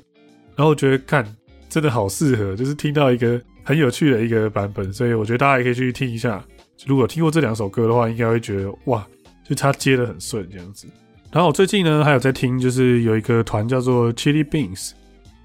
[0.54, 1.24] 然后我觉得看
[1.68, 6.44] 真的好适合，就是听到一个很有趣的一个版本，所以我觉得大家也可以去听一下。
[6.86, 9.06] 如果听过这两首歌的话，应该会觉得哇，
[9.48, 10.86] 就他接的很顺这样子。
[11.30, 14.90] 然后我最近呢还有在听，就是有一个团叫做 Chili Beans，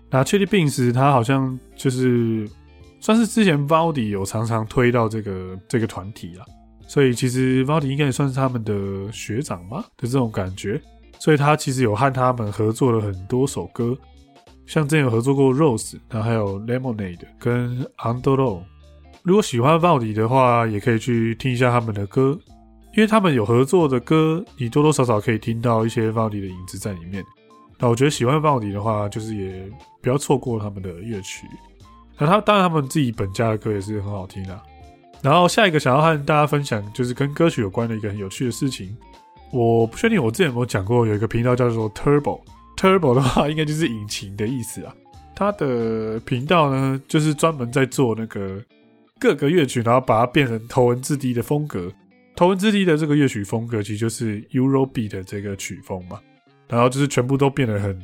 [0.09, 2.49] 那 Chili Beans 它好像就是
[2.99, 6.45] 算是之前 Valdi 有常常推到这个这个团体啦，
[6.87, 10.81] 所以其实 Valdi 应该也算是他们的学长嘛的这种感觉，
[11.19, 13.97] 所以他其实有和他们合作了很多首歌，
[14.65, 18.61] 像之前有合作过 Rose，然后还有 Lemonade 跟 Andro，
[19.23, 22.37] 如果喜欢 Valdi 的话，也可以去听一下他们的歌。
[22.95, 27.23] 因为他们有合作的歌，你多多少少可以听到一些 VODI 的影子在里面。
[27.77, 31.45] 那我觉得喜欢 VODI 的话，就是也不要错过他们的乐曲。
[32.17, 34.59] 那他当然他们自己本家的歌也是很好听的。
[35.21, 38.95] 然后下一个想要和大家分享，就是跟歌曲有关的一个很有趣的事情。
[39.51, 42.41] 我不确定我之前有没有讲过，有一个频道叫做 Turbo。
[42.75, 44.93] Turbo 的话，应该就是引擎的意思啊。
[45.35, 48.61] 它的频道呢，就是专门在做那个
[49.19, 51.91] 各个乐曲，然后把它变成头文字 D 的风格。
[52.35, 56.19] 头文字 D 的这个乐曲风格，其实就是 Eurobeat 的这个曲风嘛，
[56.67, 57.99] 然后就是全部都变得很，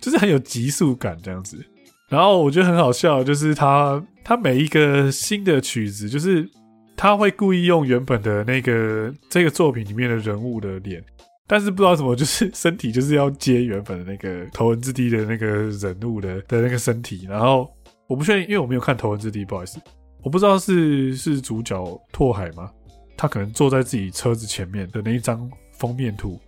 [0.00, 1.62] 就是很有急速感这样子。
[2.08, 6.48] 然后我觉得很好笑，就是他他每一个新的曲子，就是
[6.96, 11.04] 他会故意用原本的那个这个作品里面的人物的脸，
[11.46, 17.26] 但是不知道什么，就是身体就是要接原本的那个头文字 D 的那个人物的的那个身体。
[17.28, 17.68] 然后
[18.06, 19.80] 我不确定，因为我没有看头文字 D，不好意思，
[20.22, 22.70] 我不知道是是主角拓海吗？
[23.16, 26.38] 他可能坐在自己车子前面的那一张封面图，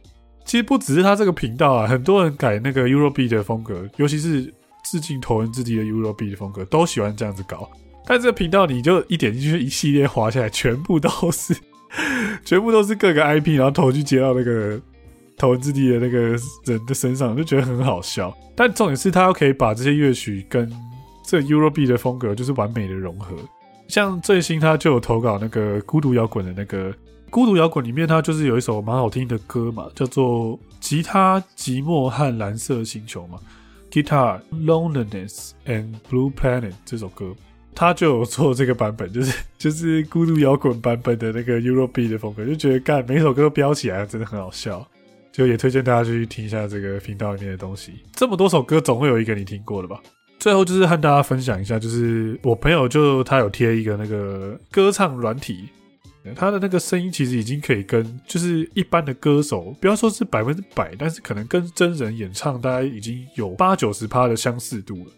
[0.44, 4.52] 其实不只是他这个频道啊，很多人改那个 Eurobeat 的风格，尤其是
[4.90, 7.68] 致敬头文字 D 的 Eurobeat 的风格，都喜欢这样子搞。
[8.06, 11.54] 但这个频道你就一点进去，一系列滑下来，全部都是，
[12.44, 14.80] 全部都是各个 IP，然后头去接到那个
[15.36, 16.18] 头文字 D 的那个
[16.64, 18.34] 人的身上，就觉得很好笑。
[18.56, 20.72] 但重点是他又可以把这些乐曲跟
[21.24, 23.36] 这 Eurobeat 的风格，就是完美的融合。
[23.88, 26.94] 像最新他就有投稿那个孤独摇滚的那个
[27.30, 33.38] 孤独摇滚里面，他就是有一首蛮好听的歌嘛，叫做《吉他寂寞和蓝色星球》嘛，
[33.90, 37.34] 《Guitar Loneliness and Blue Planet》这首歌，
[37.74, 44.86] 他就有做这个版本， 就是就是孤独摇滚版本的那个 Eurobeat 的风格，就觉得干每首歌都飙起来，真的很好笑，
[45.32, 47.92] 就也推荐大家去听一下这个频道里面的东西。
[48.12, 50.00] 这么多首歌，总会有一个你听过的吧？
[50.38, 55.68] 最后就是和大家分享一下，就是我朋友就他有贴一个那个歌唱软体，
[56.34, 65.12] 他的那个声音其实已经可以跟就是一般的歌手，不要说是百分之百，但是可能跟真人演唱大概已经有八九十趴的相似度了。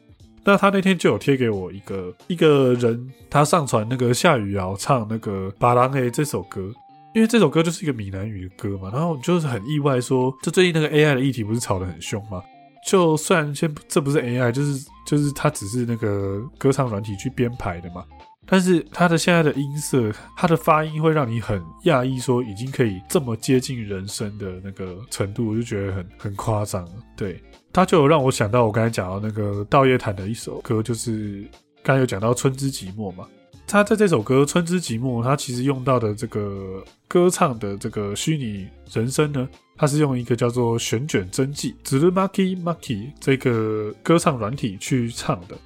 [0.45, 6.73] 那他那天就有贴给我一个一个人，他上传那个夏雨瑶唱那个《巴郎 A》这首歌，
[7.15, 12.43] 因为这首歌就是一个闽南语的歌嘛，然后就是很意外说，就最近那个 AI 的议题不是吵得很凶吗？
[12.87, 18.03] 就算先这不是 AI，就是就是它只是那个歌唱软体去编排的嘛。
[18.51, 26.85] 但是他的现在的音色，他的发音会让你很讶异，说已经可以这么接近人声的那个程度，我就觉得很很夸张。
[27.17, 27.41] 对，
[27.73, 31.49] 他就让我想到我刚才讲到那个道叶坦的一首歌，就是
[31.85, 33.25] 刚才有讲到《春之寂寞》嘛。
[33.69, 39.49] 他在这首歌《春之寂寞》，他其实用到的这个歌唱的这个虚拟人声呢。
[39.77, 45.57] 他是用一个叫做旋卷真迹 （Zurumaki Maki） 这个歌唱软体去唱的。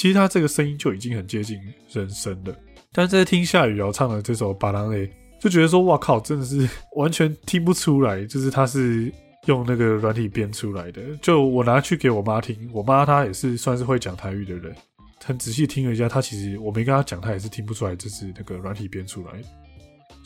[0.00, 1.60] 其实他这个声音就已经很接近
[1.92, 2.56] 人声了。
[2.90, 5.06] 但是在听夏雨瑶唱的这首《巴郎 A》，
[5.38, 9.12] 就觉得说：“哇靠，真的是完全听不出来，就是他是
[9.46, 14.74] 用那个软体编出来的。”就我拿去给我妈听，我妈她也是算是会讲台语的人，
[15.22, 19.44] 很仔细听了一下，她其实我没跟她讲，她也是听不出来这是那个软体编出来的。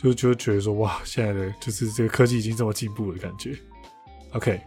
[0.00, 3.56] 就就觉得说哇，现在的就是这个科技已经这么进步的感觉。
[4.34, 4.60] OK，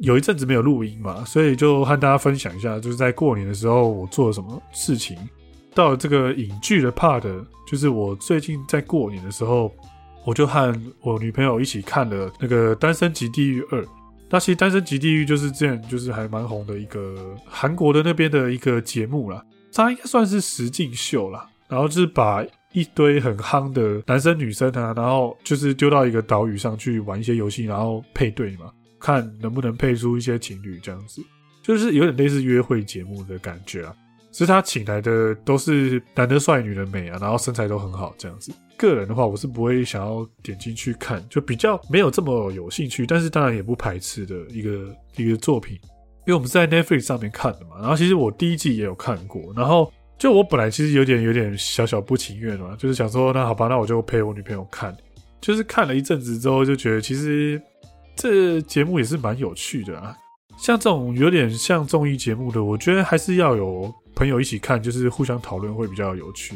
[0.00, 5.16] 有一阵子没有录音嘛，所以就和大家分享一下，就是在过年的时候我做了什么事情。
[5.74, 7.22] 到了这个影剧的 part，
[7.70, 9.72] 就是我最近在过年的时候，
[10.26, 13.82] 我就和我女朋友一起看了那个《单身级地狱二》。
[14.28, 19.44] 那其实《单身级地狱》就是这样，就是还蛮红的一个韩国的那边的一个节目啦。
[19.72, 28.72] 它应该算是实境秀啦，然后就是把一堆很夯的男生女生啊，然后就是丢到一个岛屿上去玩一些游戏，然后配对嘛。
[29.00, 31.22] 看能不能配出一些情侣这样子，
[31.62, 33.96] 就是有点类似约会节目的感觉啊。
[34.30, 38.52] 其实他请来的都是男的帅，女的美啊，然后身材都很好这样子。
[38.76, 43.04] 个人的话，我是不会想要点进去看，就比较没有这么有兴趣。
[43.04, 45.74] 但是当然也不排斥的一个一个作品，
[46.26, 47.80] 因为我们是在 Netflix 上面看的嘛。
[47.80, 54.96] 然后其实我第一季也有看过，然后就我本来其实有点有点小小不情愿嘛，就是想说那好吧，那我就陪我女朋友看。
[55.40, 57.60] 就是看了一阵子之后，就觉得其实。
[58.20, 60.14] 这节目也是蛮有趣的啊，
[60.58, 66.54] 像这种有点像综艺节目的，我觉得还是要有朋友一起看，就是互相讨论会比较有趣。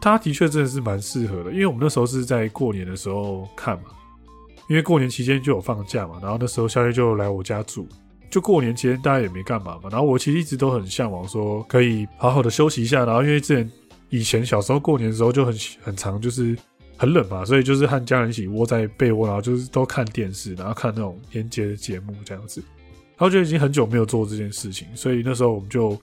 [0.00, 3.86] 他的确真的是蛮适合的，因为我们那时候是在过年的时候看嘛，
[4.68, 7.88] 因为过年期间就有放假嘛，然后那时候宵夜就来我家住，
[8.30, 13.68] 就过年期间大家也没干嘛嘛，然后我其实一直都很向往说可以好好的休息一下，然后因为之前
[14.10, 15.52] 以前小时候过年的时候就很
[15.82, 16.56] 很长，就是。
[16.96, 22.62] 很冷嘛，所以就是和家人一起窝在被窝，然后就是都看电视，然后看那种连接的节目这样子。
[23.16, 25.96] 然后就已经很久没有做这件事情，所以那时候我们就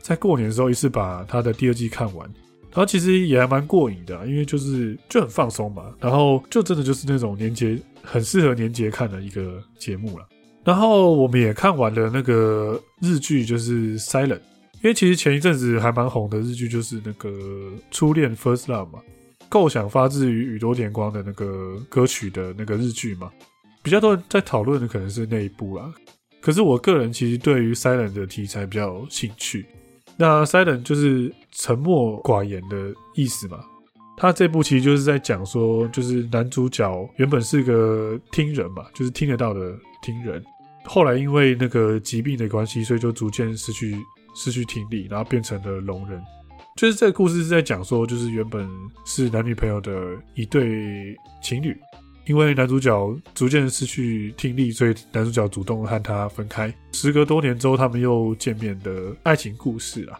[0.00, 2.26] 在过年的时候一次把他的第二季看完。
[2.70, 5.94] 然后其实也还蛮过瘾的，因为就是就很放松嘛。
[6.00, 10.26] 然后就真的就是那种年节很适合年节看的一个节目了。
[10.64, 14.26] 然后我们也看完了那个日剧，就是《Silent》，
[14.76, 17.28] 因为其实前一阵子还蛮红的日剧就是那个
[17.90, 18.98] 《初恋 First Love》嘛。
[19.54, 23.30] 构想发自于宇多田光的那个歌曲的那个日剧嘛，
[23.84, 25.94] 比较多人在讨论的可能是那一部啦。
[26.40, 29.64] 可是我个人其实对于 Silent 的题材比较有兴趣。
[30.16, 33.60] 那 Silent 就是沉默寡言的意思嘛。
[34.16, 40.42] 他这部其实就是在讲说，就是男主角原本是个听人嘛，就是听得到的听人，
[40.84, 43.96] 后来因为那个疾病的关系，所以就逐渐失去
[44.34, 46.20] 失去听力，然后变成了聋人。
[46.76, 48.68] 就是这个故事是在讲说，就是原本
[49.06, 49.92] 是男女朋友的
[50.34, 51.76] 一对情侣，
[52.26, 56.74] 因为男主角逐渐失去听力，所以男主角主动和他分开。
[56.90, 60.18] 时隔多年之后，他们又见面的爱情故事啊。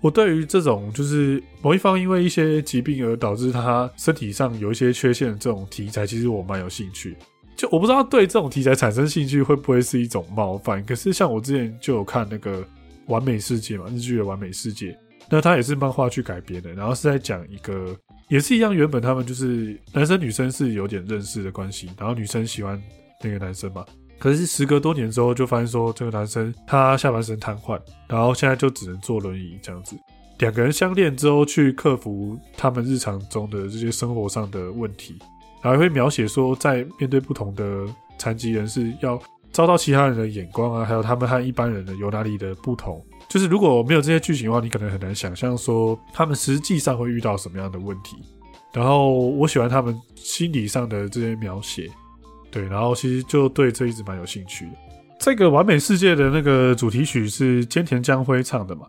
[0.00, 7.16] 我对于这种就是某一方因为一些疾病而导致他身体上有一些缺陷的这种题材，其实我蛮有兴趣。
[7.54, 12.60] 就我不知道对这种题材产生兴趣会不会是一种冒犯，可是像我之前就有看那个
[13.06, 14.88] 《完美世界》嘛，日剧的《完美世界》。
[15.28, 17.96] 那他也是漫画去改编的，然后是在讲一个，
[18.28, 22.80] 也是一样，原本他们就是男生女生是有点认识的关系，然后女生喜欢
[23.22, 23.84] 那个男生嘛，
[24.18, 29.96] 可是时隔多年之后，就发现说这个男生他下半身瘫痪，然后现在就只能坐轮椅这样子。
[30.38, 35.16] 两个人相恋之后，去克服他们日常中的这些生活上的问题，
[35.62, 37.86] 然后会描写说，在面对不同的
[38.18, 39.20] 残疾人士要
[39.52, 43.04] 遭到其他人的眼光啊，还有他们和一般人的有哪里的不同。
[43.32, 48.14] 就是如果没有这些剧情的话，你可能很难想象说他们实际上会遇到什么样的问题。
[48.74, 51.88] 然后我喜欢他们心理上的这些描写，
[52.50, 54.72] 对，然后其实就对这一直蛮有兴趣的。
[55.18, 58.86] 这个完美世界的那个主题曲是菅田将晖唱的嘛，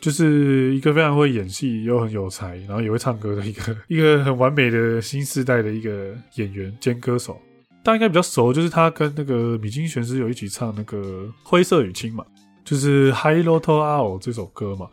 [0.00, 7.36] 就是一个非常会演戏又很有才，然后也会唱歌的一个一个很完美的新时代的一个演员兼歌手。
[7.82, 10.98] 大家应该比较熟，就是他跟那个米津玄师有一起唱那个
[11.42, 12.24] 《灰色雨青》嘛。
[12.64, 14.88] 就是《Hi Loto Ao》这首歌嘛，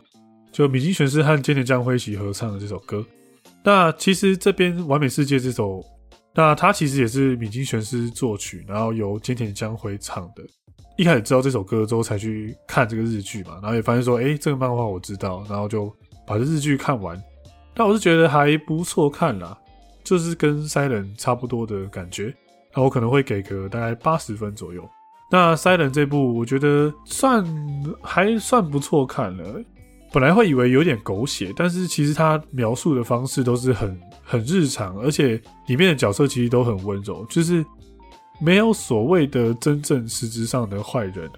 [0.50, 3.04] 就米津玄师和菅田将晖一起合唱的这首歌。
[3.62, 5.84] 那其实这边《完美世界》这首，
[6.34, 10.42] 那它其实也是米津玄师作曲，然后由菅田将晖唱的。
[10.96, 15.90] 一开始知道这首歌之后，才去看这个日剧嘛，然后也发现说，哎，这个漫画我知道，然后就
[16.26, 17.22] 把这日剧看完。
[17.72, 19.56] 但我是觉得还不错看啦，
[20.02, 22.34] 就是跟《Silent》差不多的感觉。
[22.74, 24.86] 那我可能会给个大概八十分左右。
[25.30, 27.44] 那《Silent》这部我觉得算
[28.02, 29.62] 还算不错看了。
[30.12, 37.64] 本来会以为有点狗血，但是其实它描述的方式都是很很日常，而且里面的角色其实都很温柔，就是
[38.40, 41.30] 没有所谓的真正实质上的坏人，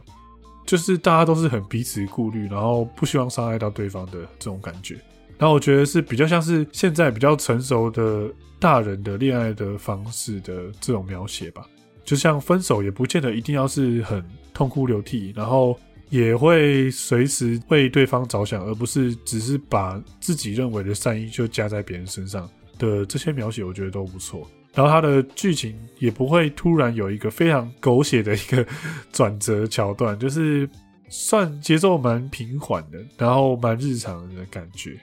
[0.65, 4.95] 就是大家都是很彼此顾虑，然后不希望伤害到对方的这种感觉。
[5.37, 8.27] 然后我觉得是比较像是现在比较成熟的
[8.59, 11.67] 大人的恋爱的方式的这种描写吧。
[12.05, 15.79] 就像分手也不见得一定要是很痛哭流涕，然后
[16.11, 22.49] 也会随时为对方着想，而不是只是把自己认为的善意就加在别人身上
[22.79, 24.47] 的这些描写，我觉得都不错。
[24.75, 28.67] 然后它的剧情也不会突然有一个非常狗血的一个
[29.13, 30.69] 转折桥段，就是
[31.09, 34.99] 算节奏蛮平缓的，然后蛮日常的感觉，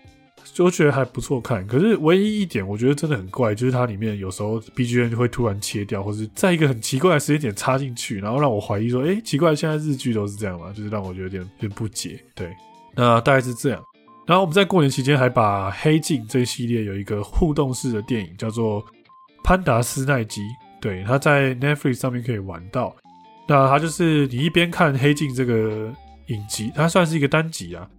[0.53, 1.65] 就觉得还不错看。
[1.67, 10.73] 可是唯一一点我觉得真的很怪，就是它里面有时候 BGM 会突然切掉，或是在一个很奇怪的时间点插进去，然后让我怀疑说，哎，奇怪，现在日剧都是这样吗？
[10.75, 12.19] 就是让我有点有点不解。
[12.35, 12.55] 对，
[12.95, 13.81] 那大概是这样。
[14.27, 18.85] 然后我们在过年期间还把《黑镜》这一系列有一个互动式的电影叫做。
[19.41, 20.41] 潘达斯奈基，
[20.79, 22.95] 对，他在 Netflix 上面可以玩到。
[23.47, 25.91] 那他就是你一边看《黑镜》这个
[26.27, 27.89] 影集，它算是一个单集啊。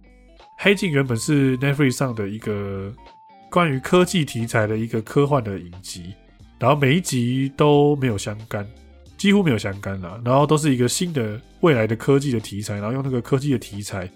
[0.63, 2.93] 黑镜》原本是 Netflix 上的一个
[3.49, 6.13] 关于科技题材的一个科幻的影集，
[6.59, 8.63] 然后每一集都没有相干，
[9.17, 10.21] 几乎没有相干啦。
[10.23, 14.07] 然后都是一个新的未来的科技的题材，然后用那个科技的题材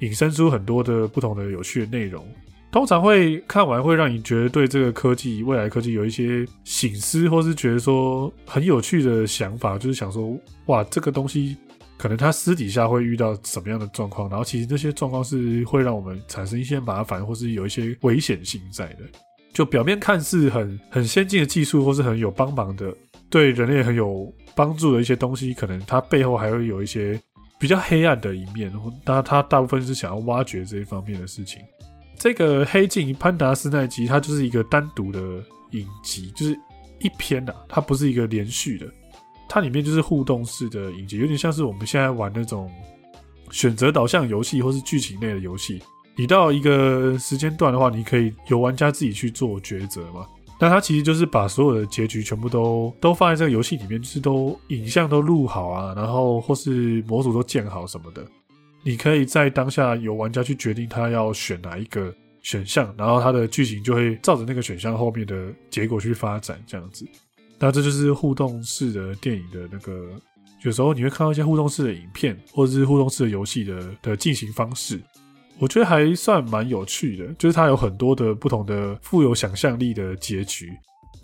[0.00, 2.26] 引申出很多的不同的有趣的内容。
[2.72, 10.36] 通常会看完会让你觉得对这个科技未来科技有一些醒思，或是觉得说很有趣的想法，就是想说
[10.66, 11.56] 哇，这个东西
[12.02, 19.04] 可能他私底下会遇到什么样的状况，然后其实这些状况是会让我们产生一些麻烦，或是有一些危险性在的。
[19.52, 22.92] 就表面看似很很先进的技术，或是很有帮忙的，
[23.30, 27.16] 对人类很有帮助的一些东西，可能它背后还会有一些
[27.60, 28.72] 比较黑暗的一面，
[29.04, 31.62] 那它大部分是想要挖掘这一方面的事情。
[32.18, 35.20] 这个黑镜潘达斯奈基，它就是一个单独的
[35.70, 36.52] 影集，就是
[36.98, 38.86] 一篇呐，它不是一个连续的，
[39.54, 42.72] 它里面就是互动式的影集，有点像是我们现在玩那种
[43.50, 45.78] 选择导向游戏或是剧情类的游戏。
[46.16, 50.26] 你到一个时间段的话，你可以由玩家自己去做抉择嘛。
[50.58, 58.24] 那它其实就是把所有的结局全部都都放在这个游戏里面，就是都影像都录好啊，然后或是模组都建好什么的。
[58.82, 67.06] 你可以在当下由玩家去决定他要选哪一个选项，然后他的剧情就会照着那个选项后面的结果去发展，这样子。
[67.62, 70.10] 那这就是互动式的电影的那个，
[70.64, 75.00] 有时候你会看到一些互动式的影片，或者是互动式的游戏的的进行方式，
[75.60, 80.72] 我觉得还算蛮有趣的，就是它有很多的不同的富有想象力的结局。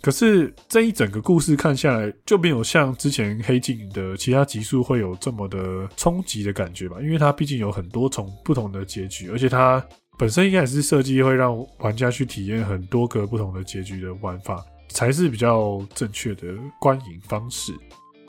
[0.01, 7.01] 可是这一整个故事看下来，就没有像之前黑镜的其他集数会有这么的冲击的感觉吧？
[7.01, 9.85] 因为它毕竟有很多种不同的结局，而且它
[10.17, 17.73] 本身应该也是设计会让玩家去体验很多个不同的结局的玩法，才是比较正确的观影方式。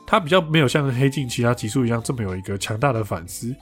[0.07, 3.55] 它比较没有像黑镜其他集数一样这么有一个强大的反思，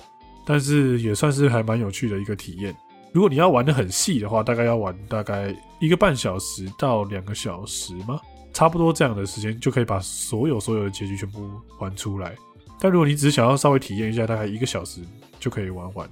[0.46, 2.74] 但是也算是还蛮有趣的一个体验。
[3.12, 8.20] 如果你要玩的很细的话，大概要玩大概一个半小时到两个小时吗？
[8.52, 12.34] 差不多这样的时间就可以把所有所有的结局全部玩出来。
[12.80, 15.00] 但如果你只想要稍微体验一下，大概一个小时
[15.38, 16.08] 就可以玩完。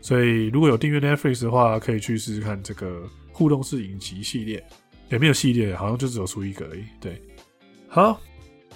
[0.00, 4.64] 所以如果有订阅 Netflix 的话，可以去试试看这个互动式影集系列。
[5.08, 6.84] 也没有系列，好像就只有出一个而已。
[7.00, 7.20] 对，
[7.88, 8.20] 好，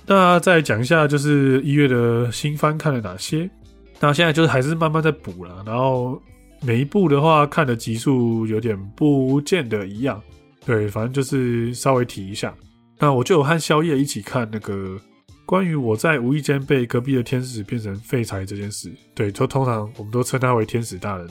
[0.06, 3.50] 那再讲一下，就是一月的新番看了哪些？
[3.98, 6.20] 那现在就是还是慢慢在补了，然后。
[6.62, 10.22] 每一部的话，看的集数有点不见得一样，
[10.62, 12.54] 对，反正就是稍微提一下。
[12.98, 15.00] 那我就有和宵夜一起看那个
[15.46, 18.92] 关于我在无意间被隔壁的天使变成废柴这件事。
[19.14, 21.26] 对，就通常我们都称他为天使大人。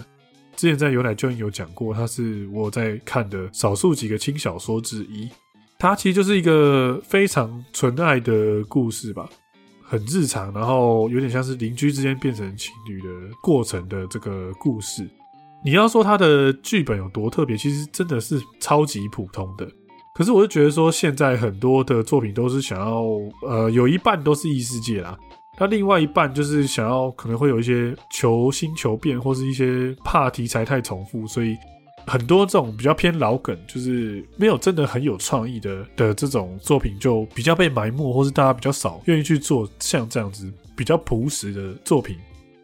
[0.60, 5.30] 之前在有奶就有讲过，他是我在看的少数几个轻小说之一。
[5.78, 9.30] 它其实就是一个非常纯爱的故事吧。
[9.82, 13.08] 很日常，然后有点像是邻居之间变成情侣的
[13.42, 15.10] 过程的这个故事。
[15.64, 19.66] 你要说他的剧本有多特别，其实真的是超级普通的。
[20.14, 23.02] 可是我就觉得说，现在很多的作品都是想要，
[23.48, 25.18] 呃，有一半都是异世界啦，
[25.60, 31.56] 那另外一半就是想要可能会有一些求新求变，或是一些怕题材太重复，所以。
[32.08, 42.18] 很多这种比较偏老梗，就是没有真的很有创意的的这种作品，就比较被埋没，或是大家比较少愿意去做像这样子比较朴实的作品，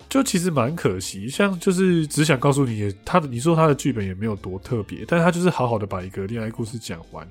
[0.10, 1.30] 就其实蛮可惜。
[1.30, 7.30] 像就是只想告诉你，他的你说他的剧本也没有多特别，但他就是好好的把一个恋爱故事讲完。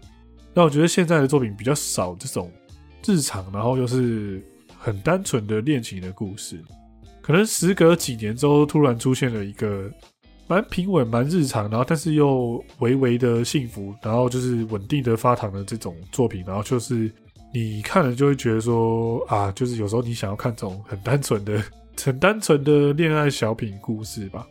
[0.53, 2.49] 那我觉得现在的作品比较少这种
[3.05, 4.41] 日常，然后又是
[4.85, 6.63] 很单纯的恋情的故事，
[7.23, 9.91] 可能时隔几年之后突然出现了一个。
[10.47, 17.11] 蛮平稳、蛮日常，然后但是又微微的幸福，然后就是稳定的发糖的这种作品，然后就是
[17.51, 21.65] 你看了就会觉得说啊，就是有时候你想要看这种很单纯的、
[21.99, 24.47] 很单纯的恋爱小品故事吧。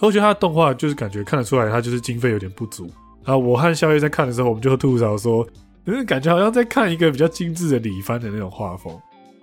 [0.00, 2.90] 我觉得他的动画就是感觉看得出来，他就是经费有点不足。
[3.24, 5.46] 然后我和宵夜在看的时候，我们就吐槽说，
[5.84, 8.92] 嗯，感觉好像在看一个比较精致的李帆的那种画风。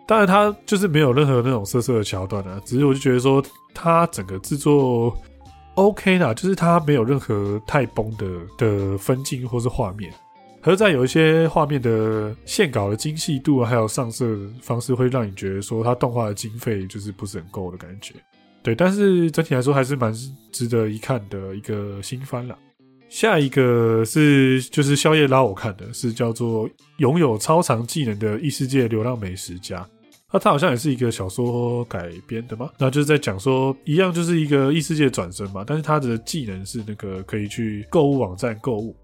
[0.07, 3.43] 当然，它就是没有任何那种色色的桥段啊，只是我就觉得说，
[3.73, 5.15] 它整个制作。
[5.75, 8.25] OK 啦，就是它没有任何太崩的
[8.57, 10.11] 的分镜或是画面，
[10.63, 14.25] 而，在有一些画面的线稿的精细度，还有上色
[14.59, 18.15] 方式，会让你觉得说它动画的经费就是不是很够的感觉。
[18.63, 20.11] 对，但是整体来说还是蛮
[20.51, 22.57] 值得一看的一个新番了。
[23.07, 29.87] 下一个是就是宵夜拉我看的，是叫做拥有超长技能的异世界流浪美食家。
[30.32, 38.95] 那他好像也是一个小说改编的嘛，那就是在讲说一样就是一个异世界转身嘛，但是他的技能是那个可以去购物网站购物。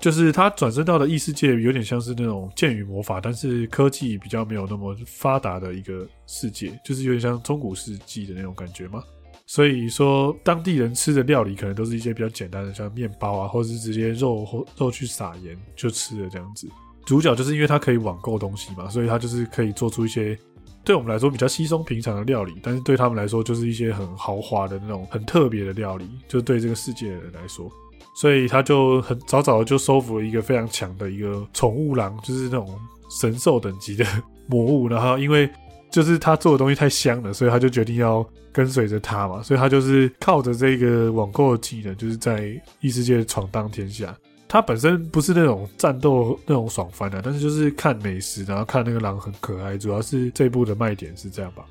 [0.00, 9.00] 就是他转身到的异世界，有点像是那种剑与魔法，但是科技比较没有那么发达的一个世界，就是有点像中古世纪的那种感觉嘛。
[9.46, 16.68] 所以说，当地人吃的料理可能都是一些比较简单的，像面包啊，或者是直接肉或肉去撒盐就吃了这样子。
[17.06, 20.36] 主角就是因为他可以网购东西嘛，所以他就是可以做出一些
[20.84, 27.70] 对我们来说比较稀松平常的料理，但是对他们来说就是一些很豪华的那种很特别的料理，就对这个世界的人来说。
[28.14, 32.68] 所以他就很早早就收服了一个非常强的一个宠物狼，就是那种
[33.08, 34.04] 神兽等级的
[34.46, 34.86] 魔物。
[34.86, 35.48] 然后因为
[35.90, 39.42] 就是他做的东西太香了，所以他就决定要跟随着他嘛。
[39.42, 44.14] 所以他就是靠着这个网购的技能，就是在异世界闯荡天下。
[44.52, 51.64] 它本身不是那种战斗那种爽翻的，但是就是看美食，然后看那个狼很可爱，主要是这部的卖点是这样吧。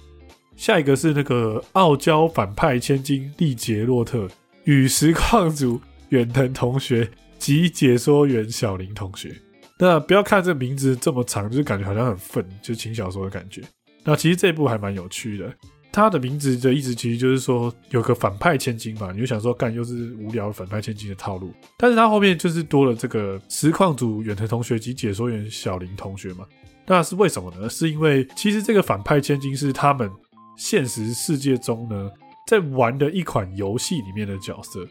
[0.55, 4.27] 下一个是那个傲娇反派千金丽杰洛特
[4.63, 5.79] 与实况组。
[6.09, 9.33] 远藤同学及解说员小林同学，
[9.79, 13.61] 那不要看这名字这么长，就是感觉好像很愤，就轻小说的感觉。
[14.03, 15.53] 那其实这部还蛮有趣的，
[15.91, 26.45] 他的名字的意思其实就是说有个反派千金嘛，你就想说干又是无聊反派千金的套路，但是他后面就是多了这个实况组远藤同学及解说员小林同学嘛。
[26.87, 27.69] 那是为什么呢？
[27.69, 30.09] 是因为其实这个反派千金是他们
[30.57, 32.09] 现实世界中呢
[32.47, 34.85] 在玩的一款游戏里面的角色。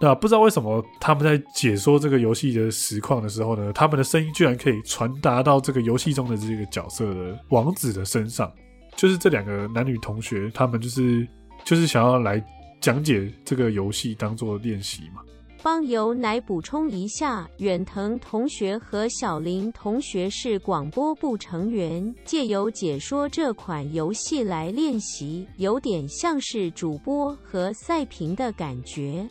[0.00, 8.52] 那不知道为什么他们在解说这个游戏的实况的时候呢，他们的声音居然可以传达到这个游戏中的这个角色的王子的身上。
[8.96, 11.26] 就是这两个男女同学，他们就是
[11.64, 12.42] 就是想要来
[12.80, 15.22] 讲解这个游戏当做练习嘛。
[15.62, 29.26] 帮由奶补充一下，远藤同学和小林同学是广播部成员，借由解说这款游戏来练习，有点像是主播和赛评的感觉。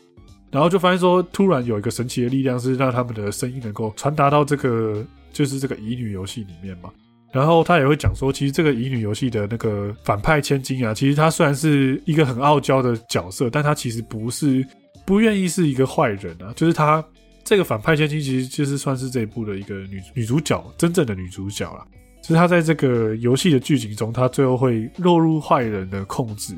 [0.49, 6.91] 然后就发现说，突然有一个神奇的力量，是让他们的声音能够传达到这个，就是这个乙女游戏里面嘛。
[7.33, 14.65] 然后他也会讲说，其实这个乙女游戏的那个反派千金啊，其实她虽然是一个很傲娇的角色，但她其实不是
[15.03, 16.53] 不愿意是一个坏人啊。
[16.55, 17.03] 就是她
[17.43, 21.83] 这个反派千金，其实就是算是这一部的一个女女主角，真正的女主角了。
[22.21, 26.55] 就是她在这个游戏的剧情中，她最后会落入坏人的控制。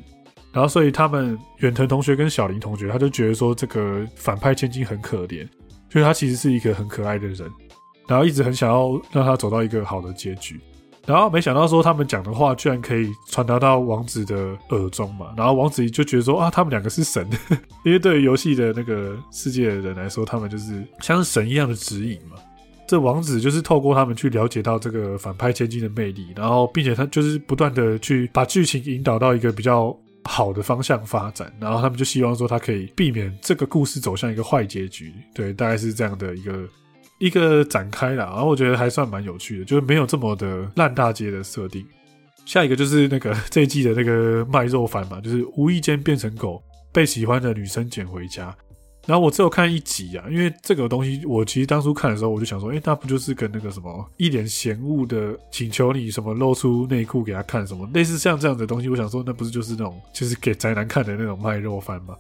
[0.52, 5.46] 然后，所以他们远藤同学跟小林同学，他就觉得说这个反派千金很可怜，
[5.90, 7.50] 就是他其实是一个很可爱的人，
[8.08, 10.60] 然后一直很想要让他走到一个好的结局。
[11.06, 17.30] 然后没想到说他们讲的话居然可以传达到王子的耳中嘛，然后王子就觉得说啊，他们两个是神，
[17.86, 22.38] 因为对于游戏的那个世界的人来说，他们就是像是神一样的指引嘛。
[22.88, 29.96] 这王子就是透过他们去了解到这个反派千金的魅力，然后并且他就是不断的去把剧情引导到一个比较。
[30.28, 36.68] 好的方向发展，然后他们就希望说他可以避免这个故事走向一个坏结局，对，大概是这样的一个
[37.20, 38.26] 一个展开啦。
[38.26, 41.86] 然后我觉得还算蛮有趣的，就是没有这么的烂大街的设定。
[42.46, 46.62] 下一个就是那个 这一季的那个卖肉番嘛，就是无意间变成狗，
[46.92, 48.56] 被喜欢的女生捡回家。
[49.08, 62.16] 然后我只有看一集啊，因为这个东西我其实当初看的时候，我就想说，哎，那不就是跟那个什么一脸嫌恶的请求你什么露出内裤给他看什么，类似像这样的东西，我想说，那不是就是那种就是给宅男看的那种卖肉番吗？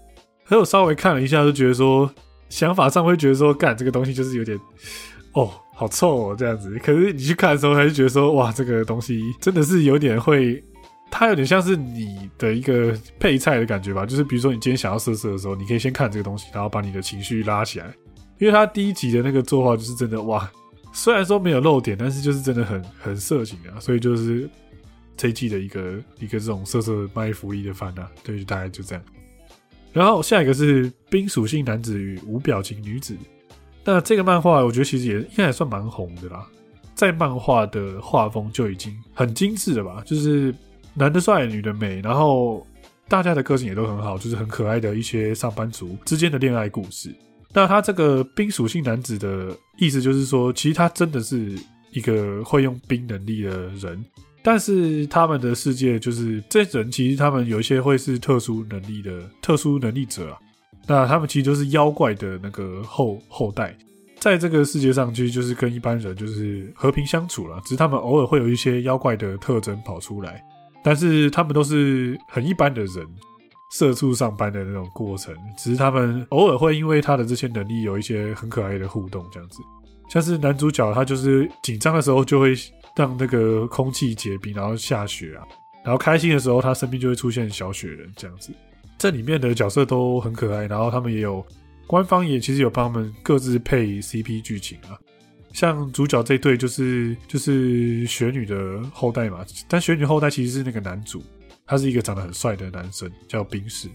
[0.45, 2.07] 可我稍微看了一下，就觉得说
[2.49, 4.57] 想法上会觉得说，干这个东西就是有点
[5.33, 6.77] 哦，好臭哦这样子。
[6.79, 10.63] 可是你去看的时候，还是觉得说，哇，这个东西真的是有点会。
[11.11, 17.93] 它有点像是你的一个配菜的感觉吧，就是比如说你今天想要色色的时候，你可以先看这个东西，然后把你的情绪拉起来。
[18.37, 20.51] 因为它第一集的那个作画就是真的哇，
[20.91, 24.49] 虽然说没有漏点，但是就是真的很很色情啊，所以就是
[25.15, 29.03] 这一季的一个一个这种色色卖福利的番啊，对，大概就这样。
[29.95, 33.17] 然后下一个是冰属性男子与无表情女子，
[33.83, 36.45] 那这个漫画我觉得其实也应该也算蛮红的啦，
[36.93, 40.53] 在漫画的画风就已经很精致了吧，就是。
[40.97, 42.65] 男的帅，女的美，然后
[43.09, 47.13] 大家的个性也都很好，就是很可爱的一些上班族之间的恋爱故事。
[47.51, 51.53] 那他这个冰属性男子的意思就是说，其实他真的是
[51.91, 54.01] 一个会用冰能力的人，
[54.45, 60.37] 但是他们的世界就是这人其实他们有一些会是特殊能力的特殊能力者啊。
[60.85, 63.75] 那他们其实就是妖怪的那个后后代。
[64.19, 70.43] 在这个世界上，其实就是跟一般人就是和平相处了，只是他们偶尔会有一些妖怪的特征跑出来，
[70.83, 73.03] 但是他们都是很一般的人，
[73.71, 79.57] 社畜上班的那种过程，只是他们偶尔会因为他的这些能力有一些很可爱的互动，这样子。
[80.07, 82.55] 像是男主角，他就是紧张的时候就会
[82.95, 85.43] 让那个空气结冰，然后下雪啊，
[85.83, 88.51] 然后开心的时候他身边就会出现小雪人这样子。
[88.97, 91.45] 这里面的角色都很可爱，然后他们也有
[91.85, 94.97] 官方也其实有帮他们各自配 CP 剧情啊。
[95.53, 101.21] 像主角这对就是就是雪女的后代嘛，但雪女后代其实是那个男主，
[101.65, 103.87] 他是一个长得很帅的男生，叫冰室，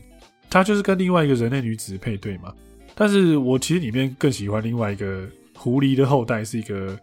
[0.49, 2.55] 他就是跟另外一个人类女子配对嘛。
[2.95, 5.27] 但是我其实里面更喜欢另外一个。
[5.63, 6.99] 狐狸的后代是一个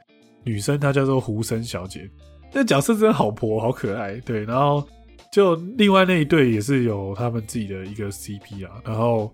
[0.47, 2.09] 女生，她叫做狐生小姐。
[2.53, 4.15] 那角色真的好婆，好可爱。
[4.21, 4.87] 对，然后
[5.31, 8.81] 就另外那一对也是有他们自己的一个 CP 啊。
[8.85, 9.31] 然后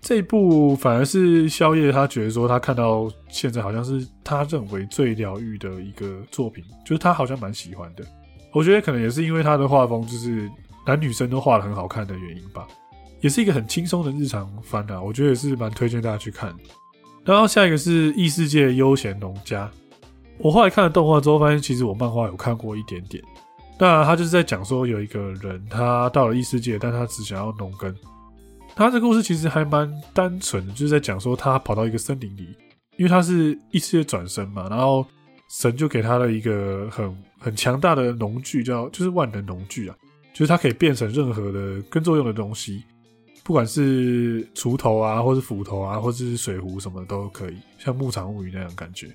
[0.00, 8.04] 这部反而是宵夜，他觉得说他看到现在好像是他认为最疗愈的一个作品，就是他好像蛮喜欢的。
[8.52, 10.50] 我觉得可能也是因为他的画风就是
[10.86, 12.66] 男女生都画的很好看的原因吧。
[13.20, 16.54] 也是一个很轻松的日常番啊，我觉得也是蛮推荐大家去看。
[17.24, 19.70] 然后下一个是异世界悠闲农家，
[20.38, 23.22] 我后来看了动画之后，发现其实我漫画有看过一点点。
[23.78, 27.94] 那他就是在讲说有一个人，他到了异世界，但他只想要农耕。
[28.76, 32.56] 他这故事其实还蛮单纯的，就是在讲说他跑到一个森林里，
[32.96, 35.06] 因为他是异世界转生嘛，然后
[35.48, 39.96] 神就给他了一个很很强大的农具，叫就是万能农具啊，
[40.32, 42.82] 就是它可以变成任何的耕作用的东西。
[43.44, 49.08] 不管是锄头啊，或是斧头啊，或者是水壶什么都可以，像牧场物语那样感觉。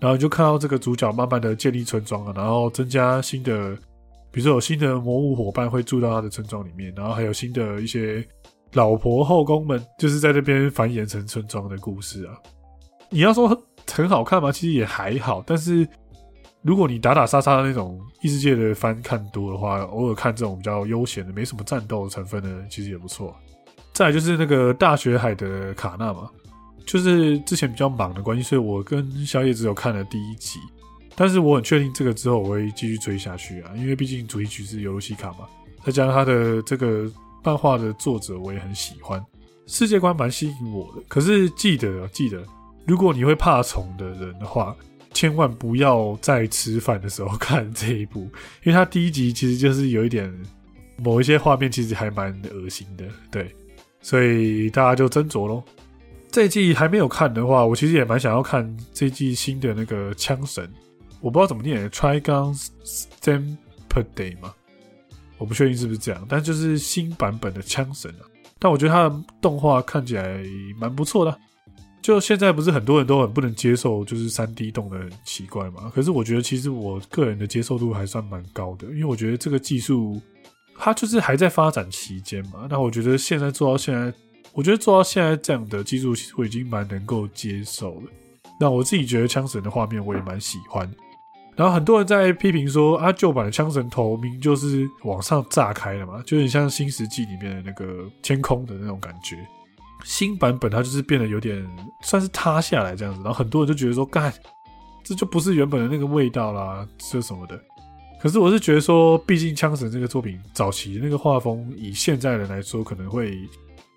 [0.00, 3.74] 然后就看到这个主角慢慢的建立村庄啊，然后增加新的，
[4.30, 8.26] 比如说有新的魔物伙伴会住到他的村庄里面，然后还有新的一些
[8.72, 12.36] 老婆后宫们，就是在这边繁衍成村庄的故事啊。
[13.08, 13.48] 你要说
[13.90, 14.52] 很好看吗？
[14.52, 15.86] 其实也还好，但是
[16.62, 23.34] 如果你打打杀杀的那种异世界的番看多的话，偶尔看这种比较悠闲的、没什么战斗成分的，其实也不错。
[23.92, 26.28] 再就是那个大学海的卡纳嘛，
[26.86, 30.60] 就是之前比较忙的关系，所以我跟小野只有看了第一集，
[31.16, 35.40] 但是我很确定这个之后我会继续追下去啊，因为毕竟主题曲是尤露西卡嘛，
[35.84, 37.10] 再加上他的这个
[37.44, 39.20] 漫画的作者我也很喜欢，
[39.66, 41.02] 世界观蛮吸引我的。
[41.08, 42.42] 可是记得记得，
[42.86, 44.74] 如果你会怕虫的人的话，
[45.12, 48.20] 千万不要在吃饭的时候看这一部，
[48.64, 50.32] 因为他第一集其实就是有一点
[50.98, 53.50] 某一些画面其实还蛮恶心的，对。
[54.00, 55.64] 所以大家就斟酌喽。
[56.36, 60.70] 这季还没有看的话，我其实也蛮想要看这季新的那个枪神，
[61.22, 64.52] 我不知道怎么念，Trigun Stampede 吗？
[65.38, 68.28] 我不确定是不是这样，但就是新版本的枪神啊。
[68.58, 70.44] 但我觉得它的动画看起来
[70.78, 71.34] 蛮不错的。
[72.02, 75.90] 就现在不是很多人都很不能接受，就是三 D 动的很奇怪嘛？
[75.94, 80.20] 可是我觉得其实我个人的接受度还算蛮高的，因为我觉得这个技术。
[80.78, 84.12] 它就是还在发展期间嘛，那我觉得现在做到现在，
[84.56, 88.10] 我觉得做到现在这样的技术，其实我已经蛮能够接受了。
[88.58, 90.90] 那我自己觉得枪神的画面我也蛮喜欢。
[91.54, 99.36] 然后很多人在批评说，啊，旧版的枪神头明就是往上炸开了嘛，就很像新世纪里面的那个天空的那种感觉。
[100.04, 101.66] 新版本它就是变得有点
[102.00, 104.32] 算是塌下来这样子，然后很多人就觉得说，干，
[105.04, 107.60] 这就不是原本的那个味道啦，这什么的。
[108.18, 113.38] 可是我是觉得说，毕竟《枪神》这个作品早期那个画风，以现在人来说，可能会，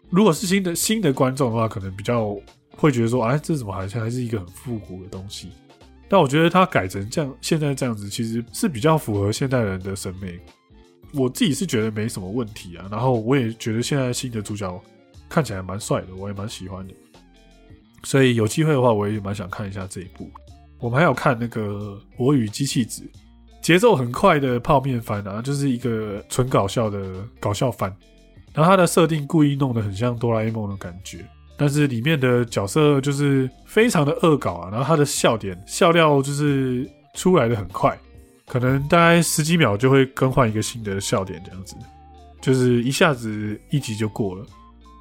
[0.09, 2.35] 如果是新的新的观众的话，可能比较
[2.75, 5.49] 会觉得说，哎，这怎么好像还是一个很复古的东西？
[6.07, 10.39] 但我觉得它改成这样，现在这样子，其实是比较符合现代人的审美。
[11.13, 12.87] 我自己是觉得没什么问题啊。
[12.89, 14.81] 然后我也觉得现在新的主角
[15.27, 16.93] 看起来蛮帅的，我也蛮喜欢的。
[18.03, 20.29] 所以有机会的话，我也蛮想看一下这一部。
[20.79, 21.61] 我们还有看那个
[22.17, 23.03] 《我与机器子》。
[23.61, 27.93] 节奏很快的泡面番啊，就是一个纯搞笑的搞笑番，
[28.59, 37.97] 然后它的设定故意弄得很像哆啦 A 梦的感觉，但是里面的角色就是非常的恶搞啊，然后它的笑点笑料就是出来的很快，
[38.45, 41.73] 可能大概十几秒就会更换一个新的笑点这样子，
[42.41, 44.45] 就是一下子一集就过了。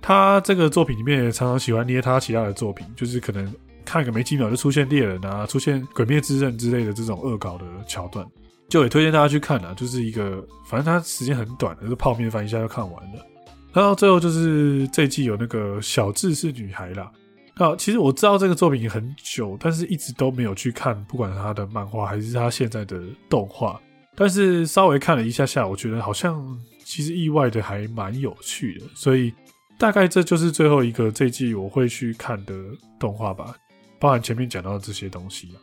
[0.00, 3.52] 他这个作品里面也常常喜欢捏他其他的作品，就是可能
[3.84, 8.24] 看个没几秒就出现猎人啊，出现鬼灭之刃之类的这种恶搞的桥段。
[8.68, 13.26] 就也推荐大家去看啊，就是一个反正它时间很短，就是泡面番一下就看完了。
[13.72, 17.10] 然后最后就是这一季有那个小智是女孩啦。
[17.56, 23.80] 那其实我知道这个作品很久，但是一直都没有去看，不管他的漫画还是他现在的动画。
[24.14, 28.86] 但是稍微看了一下下，我觉得好像其实意外的还蛮有趣的。
[28.94, 29.32] 所以
[29.76, 32.54] 大概这就是最后一个这季我会去看的
[32.98, 33.54] 动画吧。
[34.00, 35.58] 包含前面讲到的这些东西啊。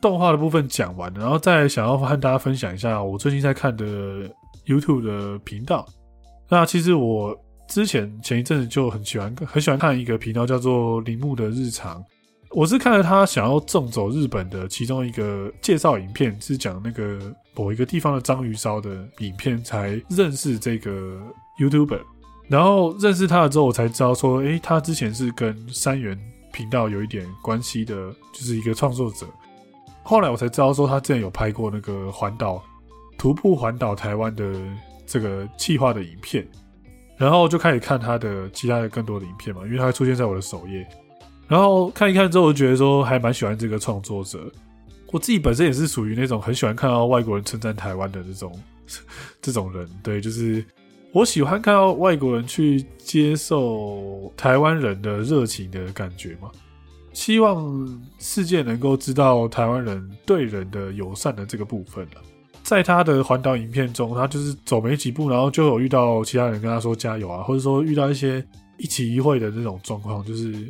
[0.00, 3.84] 动画的部分讲完了，然后再想要和大家分享一下我最近在看的
[4.66, 5.86] YouTube 的频道。
[6.52, 7.34] 那其实我
[7.66, 12.04] 之前前一阵子就很喜欢很喜欢看一个频道，叫做铃木的日常。
[12.50, 18.90] 我是看了他想要纵走日本的其中一个介绍影片，是讲那个某一个地方的章鱼烧的
[19.20, 21.18] 影片，才认识这个
[21.58, 22.00] YouTuber。
[22.50, 26.14] 然后认识他了之后，我才知道说，诶，他之前是跟三元
[26.52, 27.94] 频道有一点关系的，
[28.34, 29.26] 就是一个创作者。
[30.02, 32.62] 后来我才知道说，他之前有拍过那个环岛
[33.16, 34.52] 徒步环岛台湾的
[35.06, 36.46] 这个计划的影片，
[37.16, 40.86] 然后就开始看他的其他的更多的影片嘛，因为他出现在我的首页。
[41.48, 44.50] 然后看一看之后，我觉得说还蛮喜欢这个创作者。
[45.10, 48.58] 我自己本身也是属于那种很喜欢看到外国人称赞台湾的这种
[49.42, 50.64] 这种人，对，就是
[51.12, 56.50] 我喜欢看到外国人去接受台湾人的热情的感觉嘛。
[57.12, 62.22] 希望世界能够知道台湾人对人的友善的这个部分了。
[62.72, 68.42] 在他的环岛影片中，他就是走没几步，然后就有遇到其他人跟他说加油啊，或者说遇到一些
[68.78, 70.66] 一起一会的那种状况，就是。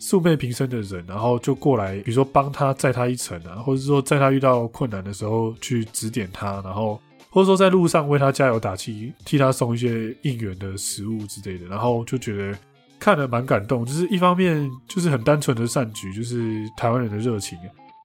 [0.00, 12.56] 素昧平生的人，然后就过来，比如说帮他载他一程啊，或者说在他遇到困难的时候去指点他，然后或者说在路上为他加油打气，替他送一些应援的食物之类的，然后就觉得
[13.00, 13.84] 看了蛮感动。
[13.84, 17.58] 就是一方面就是很单纯的善举，就是台湾人的热情，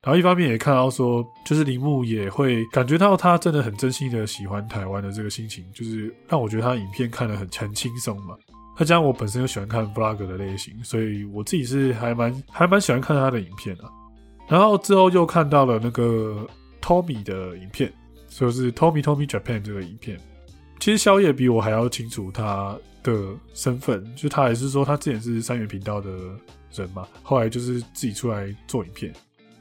[0.04, 8.36] 然后一方面也看到说，就是铃木也会感觉到他真的很真心的喜欢台湾的这个心情，就是让我觉得他影片看得很很轻松嘛。
[8.78, 13.84] 再加上我本身又喜欢看 vlog 的类型，所以我自己是还蛮还蛮喜欢看他的影片的。
[14.50, 16.46] 然后之后又看到了那个
[16.82, 17.94] Tommy 的影片，
[18.28, 20.20] 就是 Tommy Tommy Japan 这个影片。
[20.80, 26.10] 其实宵夜比我还要清楚他的身份，就他还是说他之前是三元频道的
[26.74, 29.14] 人嘛，后来就是自己出来做影片。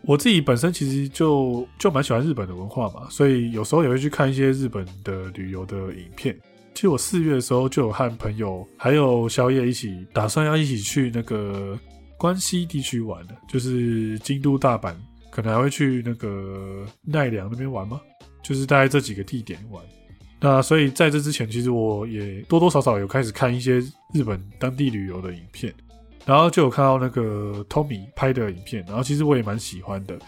[0.05, 6.36] 我自己本身其实就就蛮喜欢日本的文化嘛，所以有时候也会去看一些日本的旅游的影片。
[6.74, 11.78] 其实我四月的时候就有和朋友还有宵夜一起打算要一起去那个
[12.16, 14.94] 关西地区玩的，就是京都、大阪，
[15.30, 18.00] 可能还会去那个奈良那边玩吗？
[18.42, 19.84] 就是大概这几个地点玩。
[20.40, 23.78] 那所以在这之前，其实我也多多少少有开始看一些
[24.12, 25.72] 日本当地旅游的影片，
[26.24, 30.18] 然后就有看到那个 Tommy 拍的影片，然后其实我也蛮喜欢的。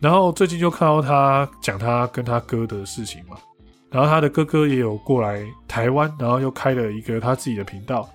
[0.00, 3.36] 然后最近就看到他讲他跟他哥的事情嘛。
[3.90, 8.06] 然后他的哥哥也有过来台湾，然后又开了一个他自己的频道，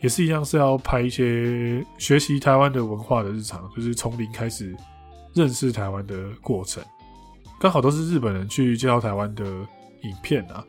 [0.00, 4.74] 也是一样是要拍一些学习台湾的文化的日常，就是从零开始
[5.32, 6.82] 认识台湾的过程。
[7.60, 10.64] 刚好都是日本人去介绍台湾的影片啊。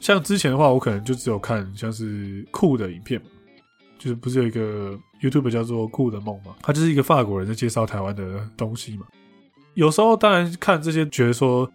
[0.00, 3.20] 像之前的话，我可能就只有看像是酷的影片，
[3.98, 6.54] 就是不是有一个 YouTube 叫做酷的梦嘛？
[6.62, 9.06] 他就是一个法国人在介绍台湾的东西嘛。
[9.74, 11.70] 有时候当然看这些，觉得说。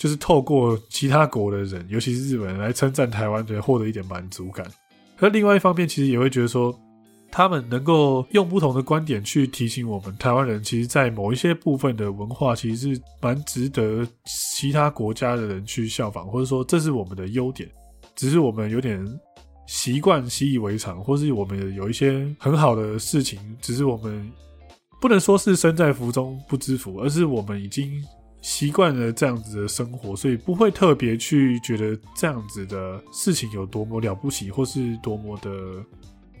[0.00, 4.64] 就是透过其他国的人，尤其是日本人来称赞台湾，得获得一点满足感。
[5.16, 6.72] 可另外一方面，其实也会觉得说，
[7.32, 17.68] 他们能够用不同的观点去提醒我们，台湾人其实，在某一些部分的文化，其实是蛮值得其他国家的人去效仿，或者说这是我们的优点，
[18.14, 19.04] 只是我们有点
[19.68, 24.28] 习惯习以为常，或是我们有一些很好的事情，只是我们
[25.00, 28.02] 不能说是身在福中不知福，而是我们已经。
[28.40, 35.50] 习惯了这样子的生活，所以不会特别去觉得这样子的事情有多么了不起，或是多么的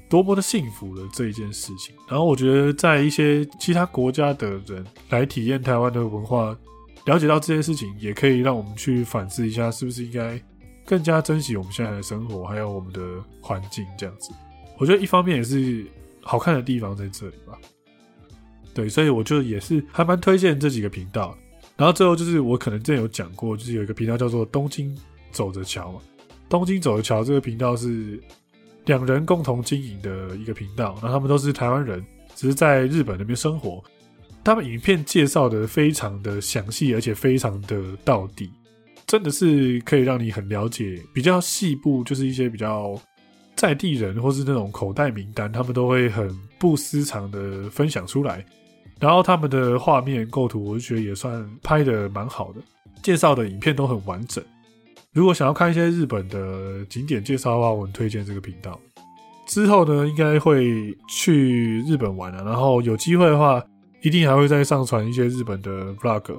[0.08, 1.92] 多么的幸福的这一件事情。
[2.08, 6.56] 然后我觉得，在一些其他国家的人来体验台湾的文化，
[7.06, 10.40] 了解到这件事情，也可以让我们去反思一下，是不是应该
[10.88, 14.32] 更加珍惜我们现在的生活，还有我们的环境这样子。
[14.78, 15.84] 我觉得一方面也是
[16.22, 17.58] 好看的地方在这里吧。
[18.72, 21.36] 对，所以我就也是还蛮推荐这几个频道。
[21.76, 24.96] 然后最后就是我可能之前有讲过，就是有一个频道叫做“东京
[25.30, 26.00] 走着瞧”嘛。
[26.48, 28.18] 东京走着瞧这个频道是
[28.86, 32.02] 两人共同经营的一个频道，然后他们都是台湾人，
[32.34, 33.84] 只是在日本那边生活。
[34.42, 38.50] 他们影片介绍的非常的详细，而且非常的到底，
[39.08, 41.02] 真的是可以让你很了解。
[41.12, 42.94] 比较细部就是一些比较
[43.56, 48.44] 在地人或是那种口袋名单，他们都会很不私藏的分享出来。
[49.00, 52.60] 然后他们的画面构图，我就觉得也算拍的蛮好的，
[53.02, 54.44] 介绍的影片都很完整。
[55.12, 58.78] 如果想要看一些日本的景点介绍的话，我很推荐这个频道。
[59.46, 63.64] 之后呢，应该会去日本玩了，然后有机会的话，
[64.02, 66.38] 一定还会再上传一些日本的 vlog。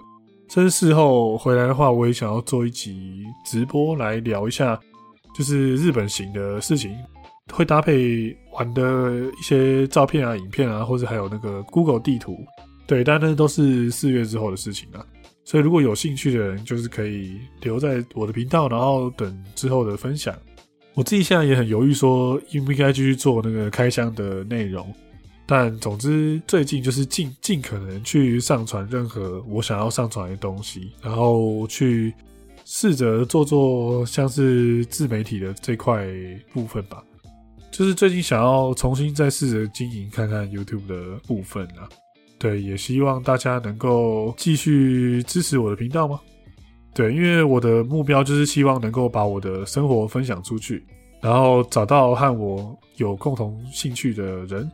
[0.49, 4.79] 甚至事后回来的话，我也想要做一集直播来聊一下，
[5.35, 6.95] 就是日本行的事情。
[7.51, 12.37] 会搭配玩的一些照片啊、影片啊，或者还有那个 Google 地图，
[12.85, 15.03] 对，但那都是四月之后的事情了。
[15.43, 20.35] 所以如果有兴趣的人，就是可以留在我的频道，然后等之后的分享。
[20.93, 24.93] 我自己现在也很犹豫，说应不应该继续做那个开箱的内容。
[25.51, 32.13] 但总之，最近就是尽尽可能去上传任何我想要上传的东西，然后去
[32.65, 36.07] 试着做做像是自媒体的这块
[36.53, 37.03] 部分吧。
[37.71, 41.89] 就是最近想要重新再试着经营看看 YouTube 的部分啊。
[42.37, 46.19] 对，也希望大家能够继续支持我的频道吗？
[46.93, 50.85] 对，因为我的目标就是希望能够把我的生活分享出去，
[51.21, 54.69] 然后找到和我有共同兴趣的人，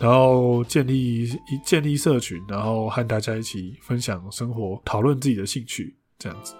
[0.00, 6.54] 然后建立一建立社群，然后和大家一起分享生活，讨论自己的兴趣，这样子。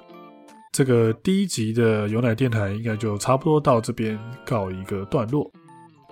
[0.72, 5.50] 这个第一集的有奶电台应该就差不多到这边告一个段落。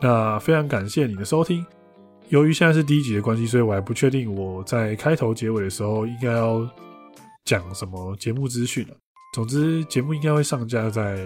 [0.03, 1.65] 那非常感谢你的收听。
[2.29, 6.69] 由于现在是第一集的关系，所以我还不确定我在开头结尾的时候应该要
[7.45, 8.95] 讲什么节目资讯了。
[9.35, 11.19] 总之，节目应该会上架在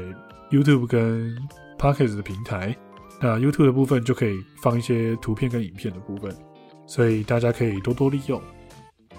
[0.51, 1.37] YouTube 跟
[1.79, 2.77] Pocket 的平台。
[3.21, 6.35] 那 YouTube 的部分就可以放一些图片跟影片的部分，
[6.87, 8.41] 所以大家可以多多利用。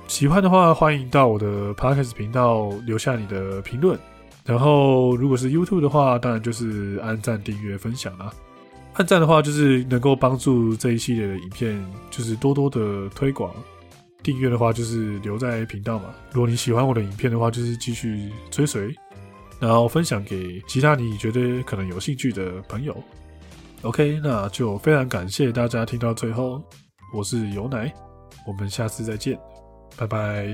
[0.08, 4.00] 喜欢的话，欢迎到我的 Pocket 频道留下你的评论。
[4.46, 8.32] 然后，如果是 YouTube 的话，当然就是按赞、订阅、分享啦。
[8.94, 13.52] 按赞的话，就是能够帮助这一系列的影片，就是多多的推广；
[14.22, 16.14] 订阅的话，就是留在频道嘛。
[16.32, 18.94] 如果你喜欢我的影片的话，就是继续追随，
[19.60, 22.96] 然后分享给其他你觉得可能有兴趣的朋友。
[23.86, 26.60] OK，那就非常感谢大家听到最后，
[27.14, 27.94] 我是有奶，
[28.48, 29.40] 我们下次再见，
[29.96, 30.48] 拜拜。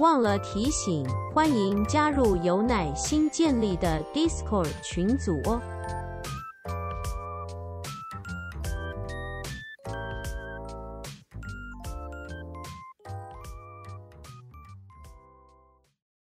[0.00, 5.62] 忘了提醒，欢迎加入有奶新建立的 Discord 群组哦。